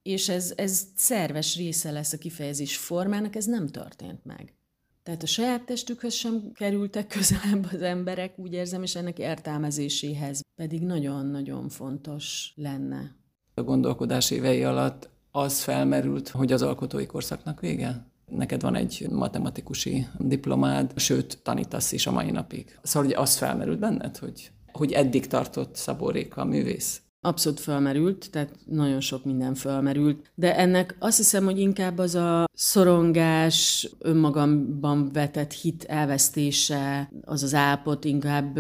és 0.02 0.28
ez, 0.28 0.52
ez 0.57 0.83
szerves 0.96 1.57
része 1.57 1.90
lesz 1.90 2.12
a 2.12 2.18
kifejezés 2.18 2.76
formának, 2.76 3.37
ez 3.37 3.44
nem 3.44 3.68
történt 3.68 4.24
meg. 4.24 4.55
Tehát 5.02 5.22
a 5.22 5.26
saját 5.26 5.62
testükhöz 5.62 6.14
sem 6.14 6.52
kerültek 6.55 7.07
közelebb 7.07 7.68
az 7.72 7.83
emberek, 7.83 8.38
úgy 8.38 8.52
érzem, 8.52 8.83
és 8.83 8.94
ennek 8.94 9.18
értelmezéséhez 9.18 10.40
pedig 10.55 10.83
nagyon-nagyon 10.83 11.68
fontos 11.68 12.52
lenne. 12.55 13.16
A 13.55 13.62
gondolkodás 13.62 14.31
évei 14.31 14.64
alatt 14.64 15.11
az 15.31 15.62
felmerült, 15.62 16.28
hogy 16.28 16.52
az 16.52 16.62
alkotói 16.62 17.07
korszaknak 17.07 17.61
vége? 17.61 18.12
Neked 18.37 18.62
van 18.62 18.75
egy 18.75 19.07
matematikusi 19.11 20.07
diplomád, 20.18 20.92
sőt, 20.97 21.38
tanítasz 21.42 21.92
is 21.92 22.07
a 22.07 22.12
mai 22.12 22.31
napig. 22.31 22.79
Szóval 22.83 23.09
hogy 23.09 23.18
az 23.18 23.37
felmerült 23.37 23.79
benned, 23.79 24.16
hogy, 24.16 24.51
hogy 24.73 24.92
eddig 24.92 25.27
tartott 25.27 25.77
Szabó 25.77 26.11
Réka 26.11 26.40
a 26.40 26.45
művész? 26.45 27.03
Abszolút 27.25 27.61
fölmerült, 27.61 28.31
tehát 28.31 28.51
nagyon 28.65 29.01
sok 29.01 29.25
minden 29.25 29.55
fölmerült, 29.55 30.31
de 30.35 30.57
ennek 30.57 30.97
azt 30.99 31.17
hiszem, 31.17 31.45
hogy 31.45 31.59
inkább 31.59 31.99
az 31.99 32.15
a 32.15 32.45
szorongás, 32.55 33.89
önmagamban 33.99 35.11
vetett 35.13 35.53
hit 35.53 35.85
elvesztése, 35.85 37.11
az 37.25 37.43
az 37.43 37.55
állapot 37.55 38.05
inkább, 38.05 38.59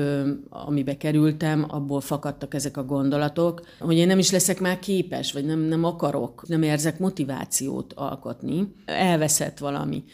amibe 0.48 0.96
kerültem, 0.96 1.64
abból 1.68 2.00
fakadtak 2.00 2.54
ezek 2.54 2.76
a 2.76 2.84
gondolatok, 2.84 3.66
hogy 3.78 3.96
én 3.96 4.06
nem 4.06 4.18
is 4.18 4.30
leszek 4.30 4.60
már 4.60 4.78
képes, 4.78 5.32
vagy 5.32 5.44
nem, 5.44 5.60
nem 5.60 5.84
akarok, 5.84 6.48
nem 6.48 6.62
érzek 6.62 6.98
motivációt 6.98 7.92
alkotni. 7.92 8.74
Elveszett 8.84 9.58
valami. 9.58 10.04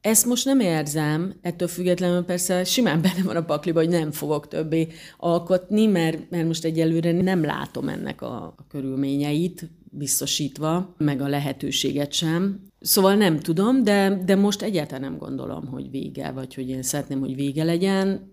Ezt 0.00 0.26
most 0.26 0.44
nem 0.44 0.60
érzem, 0.60 1.34
ettől 1.42 1.68
függetlenül 1.68 2.22
persze 2.22 2.64
simán 2.64 3.02
benne 3.06 3.22
van 3.22 3.36
a 3.36 3.44
pakliba, 3.44 3.78
hogy 3.80 3.88
nem 3.88 4.10
fogok 4.10 4.48
többé 4.48 4.88
alkotni, 5.18 5.86
mert, 5.86 6.30
mert 6.30 6.46
most 6.46 6.64
egyelőre 6.64 7.12
nem 7.12 7.44
látom 7.44 7.88
ennek 7.88 8.22
a, 8.22 8.42
a 8.42 8.66
körülményeit 8.68 9.70
biztosítva, 9.90 10.94
meg 10.98 11.20
a 11.20 11.28
lehetőséget 11.28 12.12
sem. 12.12 12.60
Szóval 12.80 13.14
nem 13.14 13.38
tudom, 13.38 13.84
de, 13.84 14.22
de 14.24 14.36
most 14.36 14.62
egyáltalán 14.62 15.00
nem 15.00 15.18
gondolom, 15.18 15.66
hogy 15.66 15.90
vége, 15.90 16.30
vagy 16.30 16.54
hogy 16.54 16.68
én 16.68 16.82
szeretném, 16.82 17.20
hogy 17.20 17.34
vége 17.34 17.64
legyen 17.64 18.32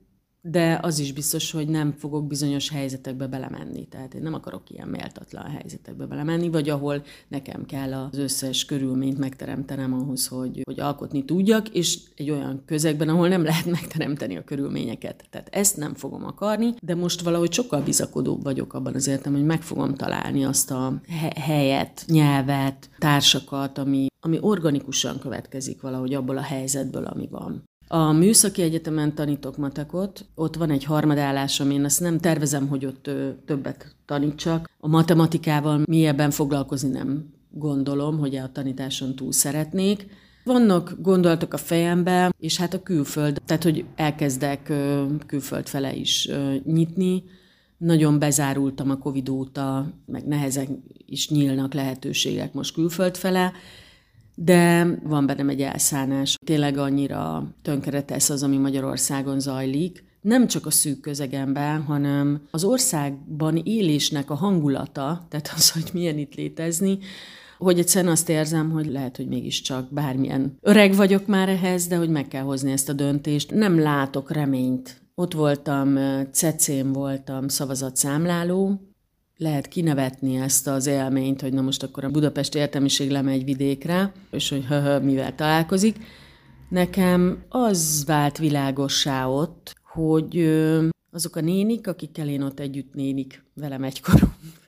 de 0.50 0.80
az 0.82 1.00
is 1.00 1.14
biztos, 1.14 1.52
hogy 1.52 1.68
nem 1.68 1.92
fogok 1.92 2.28
bizonyos 2.28 2.70
helyzetekbe 2.70 3.28
belemenni. 3.28 3.88
Tehát 3.88 4.14
én 4.14 4.22
nem 4.22 4.34
akarok 4.34 4.70
ilyen 4.70 4.88
méltatlan 4.88 5.50
helyzetekbe 5.50 6.06
belemenni, 6.06 6.50
vagy 6.50 6.70
ahol 6.70 7.04
nekem 7.28 7.66
kell 7.66 7.94
az 7.94 8.18
összes 8.18 8.66
körülményt 8.66 9.18
megteremtenem 9.18 9.94
ahhoz, 9.94 10.28
hogy, 10.28 10.62
hogy 10.64 10.80
alkotni 10.80 11.26
tudjak, 11.26 11.70
és 11.70 12.00
egy 12.16 12.30
olyan 12.30 12.64
közegben, 12.66 13.10
ahol 13.10 13.28
nem 13.28 13.44
lehet 13.44 13.66
megteremteni 13.66 14.38
a 14.38 14.44
körülményeket. 14.44 15.26
Tehát 15.30 15.50
ezt 15.52 15.78
nem 15.78 15.94
fogom 15.94 16.26
akarni, 16.26 16.74
de 16.82 16.96
most 16.96 17.22
valahogy 17.22 17.54
sokkal 17.54 17.82
bizakodóbb 17.82 18.44
vagyok 18.44 18.74
abban 18.74 18.96
az 18.96 19.08
értem, 19.08 19.34
hogy 19.34 19.46
meg 19.46 19.62
fogom 19.62 19.96
találni 19.96 20.46
azt 20.46 20.72
a 20.72 21.02
helyet, 21.36 22.04
nyelvet, 22.08 22.90
társakat, 22.98 23.78
ami, 23.78 24.08
ami 24.20 24.38
organikusan 24.42 25.20
következik 25.20 25.82
valahogy 25.82 26.14
abból 26.14 26.38
a 26.38 26.42
helyzetből, 26.42 27.06
ami 27.06 27.28
van. 27.32 27.64
A 27.88 28.12
Műszaki 28.12 28.62
Egyetemen 28.62 29.16
tanítok 29.16 29.58
matekot, 29.58 30.26
ott 30.36 30.56
van 30.56 30.70
egy 30.70 30.84
harmadállásom, 30.84 31.72
én 31.72 31.84
azt 31.84 32.00
nem 32.00 32.18
tervezem, 32.18 32.68
hogy 32.68 32.86
ott 32.86 33.10
többet 33.46 33.96
tanítsak. 34.06 34.70
A 34.80 34.88
matematikával 34.88 35.82
mélyebben 35.86 36.32
foglalkozni 36.32 36.90
nem 36.90 37.34
gondolom, 37.50 38.18
hogy 38.18 38.36
a 38.36 38.52
tanításon 38.52 39.16
túl 39.16 39.32
szeretnék. 39.32 40.08
Vannak 40.44 40.96
gondolatok 41.02 41.54
a 41.54 41.58
fejembe, 41.58 42.34
és 42.40 42.58
hát 42.58 42.74
a 42.74 42.84
külföld, 42.84 43.42
tehát 43.46 43.64
hogy 43.64 43.86
elkezdek 43.96 44.74
külföld 45.26 45.68
fele 45.68 45.96
is 45.96 46.30
nyitni. 46.64 47.24
Nagyon 47.78 48.20
bezárultam 48.20 48.90
a 48.90 48.98
Covid 48.98 49.30
óta, 49.30 49.94
meg 50.06 50.28
nehezen 50.28 50.84
is 51.06 51.30
nyílnak 51.30 51.74
lehetőségek 51.74 52.54
most 52.54 52.74
külföld 52.74 53.18
fele, 53.18 53.52
de 54.40 54.88
van 55.04 55.26
bennem 55.26 55.50
egy 55.50 55.62
elszánás. 55.62 56.38
Tényleg 56.46 56.78
annyira 56.78 57.48
tönkretesz 57.62 58.30
az, 58.30 58.44
ami 58.44 58.58
Magyarországon 58.58 59.40
zajlik, 59.40 60.04
nem 60.22 60.48
csak 60.48 60.66
a 60.66 60.72
szűk 60.72 61.00
közegemben, 61.00 61.82
hanem 61.82 62.42
az 62.52 62.64
országban 62.64 63.62
élésnek 63.64 64.30
a 64.30 64.36
hangulata, 64.36 65.26
tehát 65.30 65.52
az, 65.56 65.72
hogy 65.72 65.90
milyen 65.94 66.18
itt 66.18 66.36
létezni, 66.36 66.98
hogy 67.58 67.80
egyszerűen 67.80 68.12
azt 68.12 68.30
érzem, 68.30 68.72
hogy 68.72 68.86
lehet, 68.86 69.18
hogy 69.18 69.28
mégiscsak 69.28 69.94
bármilyen 69.94 70.58
öreg 70.62 70.96
vagyok 70.96 71.28
már 71.28 71.50
ehhez, 71.50 71.88
de 71.88 71.96
hogy 71.98 72.10
meg 72.10 72.28
kell 72.28 72.44
hozni 72.44 72.72
ezt 72.72 72.90
a 72.90 72.94
döntést. 72.94 73.52
Nem 73.52 73.80
látok 73.80 74.32
reményt. 74.32 75.02
Ott 75.16 75.34
voltam, 75.34 75.98
cecén 76.32 76.94
voltam 76.94 77.48
szavazatszámláló, 77.48 78.82
lehet 79.38 79.68
kinevetni 79.68 80.36
ezt 80.36 80.68
az 80.68 80.86
élményt, 80.86 81.42
hogy 81.42 81.54
na 81.54 81.62
most 81.62 81.84
akkor 81.84 82.04
a 82.04 82.10
Budapesti 82.10 82.58
értelmiség 82.58 83.10
lemegy 83.10 83.44
vidékre, 83.44 84.12
és 84.32 84.50
hogy 84.50 84.66
ha 84.66 85.00
mivel 85.00 85.36
találkozik. 85.36 85.98
Nekem 86.70 87.44
az 87.50 88.04
vált 88.06 88.38
világossá 88.38 89.28
ott, 89.28 89.76
hogy 89.94 90.50
azok 91.12 91.36
a 91.36 91.42
nénik, 91.42 91.88
akikkel 91.88 92.28
én 92.28 92.42
ott 92.42 92.60
együtt 92.60 92.94
nénik, 92.94 93.44
velem 93.54 93.84
egykorú 93.84 94.28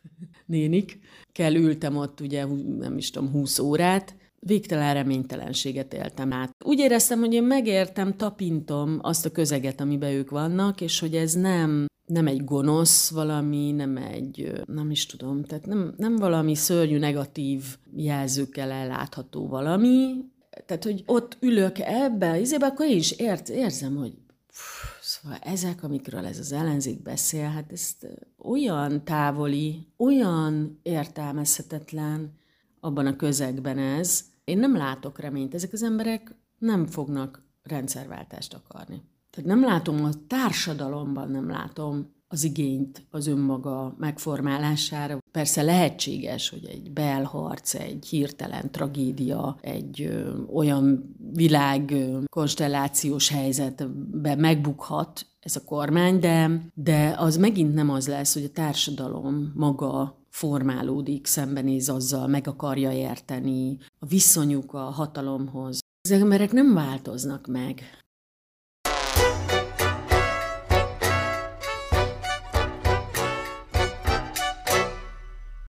nénik, 0.45 0.99
kell 1.31 1.55
ültem 1.55 1.97
ott 1.97 2.19
ugye, 2.19 2.45
nem 2.79 2.97
is 2.97 3.09
tudom, 3.09 3.31
20 3.31 3.59
órát, 3.59 4.15
végtelen 4.39 4.93
reménytelenséget 4.93 5.93
éltem 5.93 6.33
át. 6.33 6.55
Úgy 6.65 6.79
éreztem, 6.79 7.19
hogy 7.19 7.33
én 7.33 7.43
megértem, 7.43 8.17
tapintom 8.17 8.99
azt 9.01 9.25
a 9.25 9.31
közeget, 9.31 9.81
amiben 9.81 10.11
ők 10.11 10.29
vannak, 10.29 10.81
és 10.81 10.99
hogy 10.99 11.15
ez 11.15 11.33
nem 11.33 11.87
nem 12.05 12.27
egy 12.27 12.43
gonosz 12.43 13.09
valami, 13.09 13.71
nem 13.71 13.97
egy, 13.97 14.61
nem 14.65 14.91
is 14.91 15.05
tudom, 15.05 15.43
tehát 15.43 15.65
nem, 15.65 15.93
nem 15.97 16.15
valami 16.15 16.55
szörnyű, 16.55 16.97
negatív 16.97 17.63
jelzőkkel 17.95 18.71
ellátható 18.71 19.47
valami, 19.47 20.15
tehát, 20.65 20.83
hogy 20.83 21.03
ott 21.05 21.37
ülök 21.39 21.79
ebbe, 21.79 22.39
izébe, 22.39 22.65
akkor 22.65 22.85
én 22.85 22.97
is 22.97 23.11
ért, 23.11 23.49
érzem, 23.49 23.95
hogy 23.95 24.13
pff, 24.47 24.99
szóval 25.01 25.37
ezek, 25.41 25.83
amikről 25.83 26.25
ez 26.25 26.39
az 26.39 26.51
ellenzék 26.51 27.01
beszél, 27.01 27.47
hát 27.47 27.71
ezt 27.71 28.07
olyan 28.37 29.03
távoli, 29.03 29.87
olyan 29.97 30.79
értelmezhetetlen 30.83 32.38
abban 32.79 33.05
a 33.05 33.15
közegben 33.15 33.77
ez. 33.77 34.23
Én 34.43 34.57
nem 34.57 34.75
látok 34.75 35.19
reményt. 35.19 35.53
Ezek 35.53 35.73
az 35.73 35.83
emberek 35.83 36.35
nem 36.57 36.85
fognak 36.85 37.43
rendszerváltást 37.63 38.53
akarni. 38.53 39.01
Tehát 39.29 39.49
nem 39.49 39.63
látom 39.63 40.03
a 40.03 40.09
társadalomban, 40.27 41.31
nem 41.31 41.49
látom 41.49 42.17
az 42.31 42.43
igényt 42.43 43.07
az 43.11 43.27
önmaga 43.27 43.95
megformálására. 43.97 45.17
Persze 45.31 45.61
lehetséges, 45.61 46.49
hogy 46.49 46.65
egy 46.65 46.91
belharc, 46.91 47.73
egy 47.73 48.05
hirtelen 48.05 48.71
tragédia, 48.71 49.57
egy 49.61 50.01
ö, 50.01 50.41
olyan 50.53 51.15
világ 51.33 51.91
ö, 51.91 52.19
konstellációs 52.25 53.29
helyzetben 53.29 54.39
megbukhat 54.39 55.25
ez 55.39 55.55
a 55.55 55.63
kormány, 55.63 56.19
de, 56.19 56.65
de 56.73 57.15
az 57.17 57.37
megint 57.37 57.73
nem 57.73 57.89
az 57.89 58.07
lesz, 58.07 58.33
hogy 58.33 58.43
a 58.43 58.53
társadalom 58.53 59.51
maga 59.55 60.18
formálódik, 60.39 61.25
szembenéz 61.25 61.89
azzal, 61.89 62.27
meg 62.27 62.47
akarja 62.47 62.91
érteni 62.91 63.77
a 63.99 64.05
viszonyuk 64.05 64.73
a 64.73 64.79
hatalomhoz. 64.79 65.79
Az 66.01 66.11
emberek 66.11 66.51
nem 66.51 66.73
változnak 66.73 67.47
meg 67.47 67.81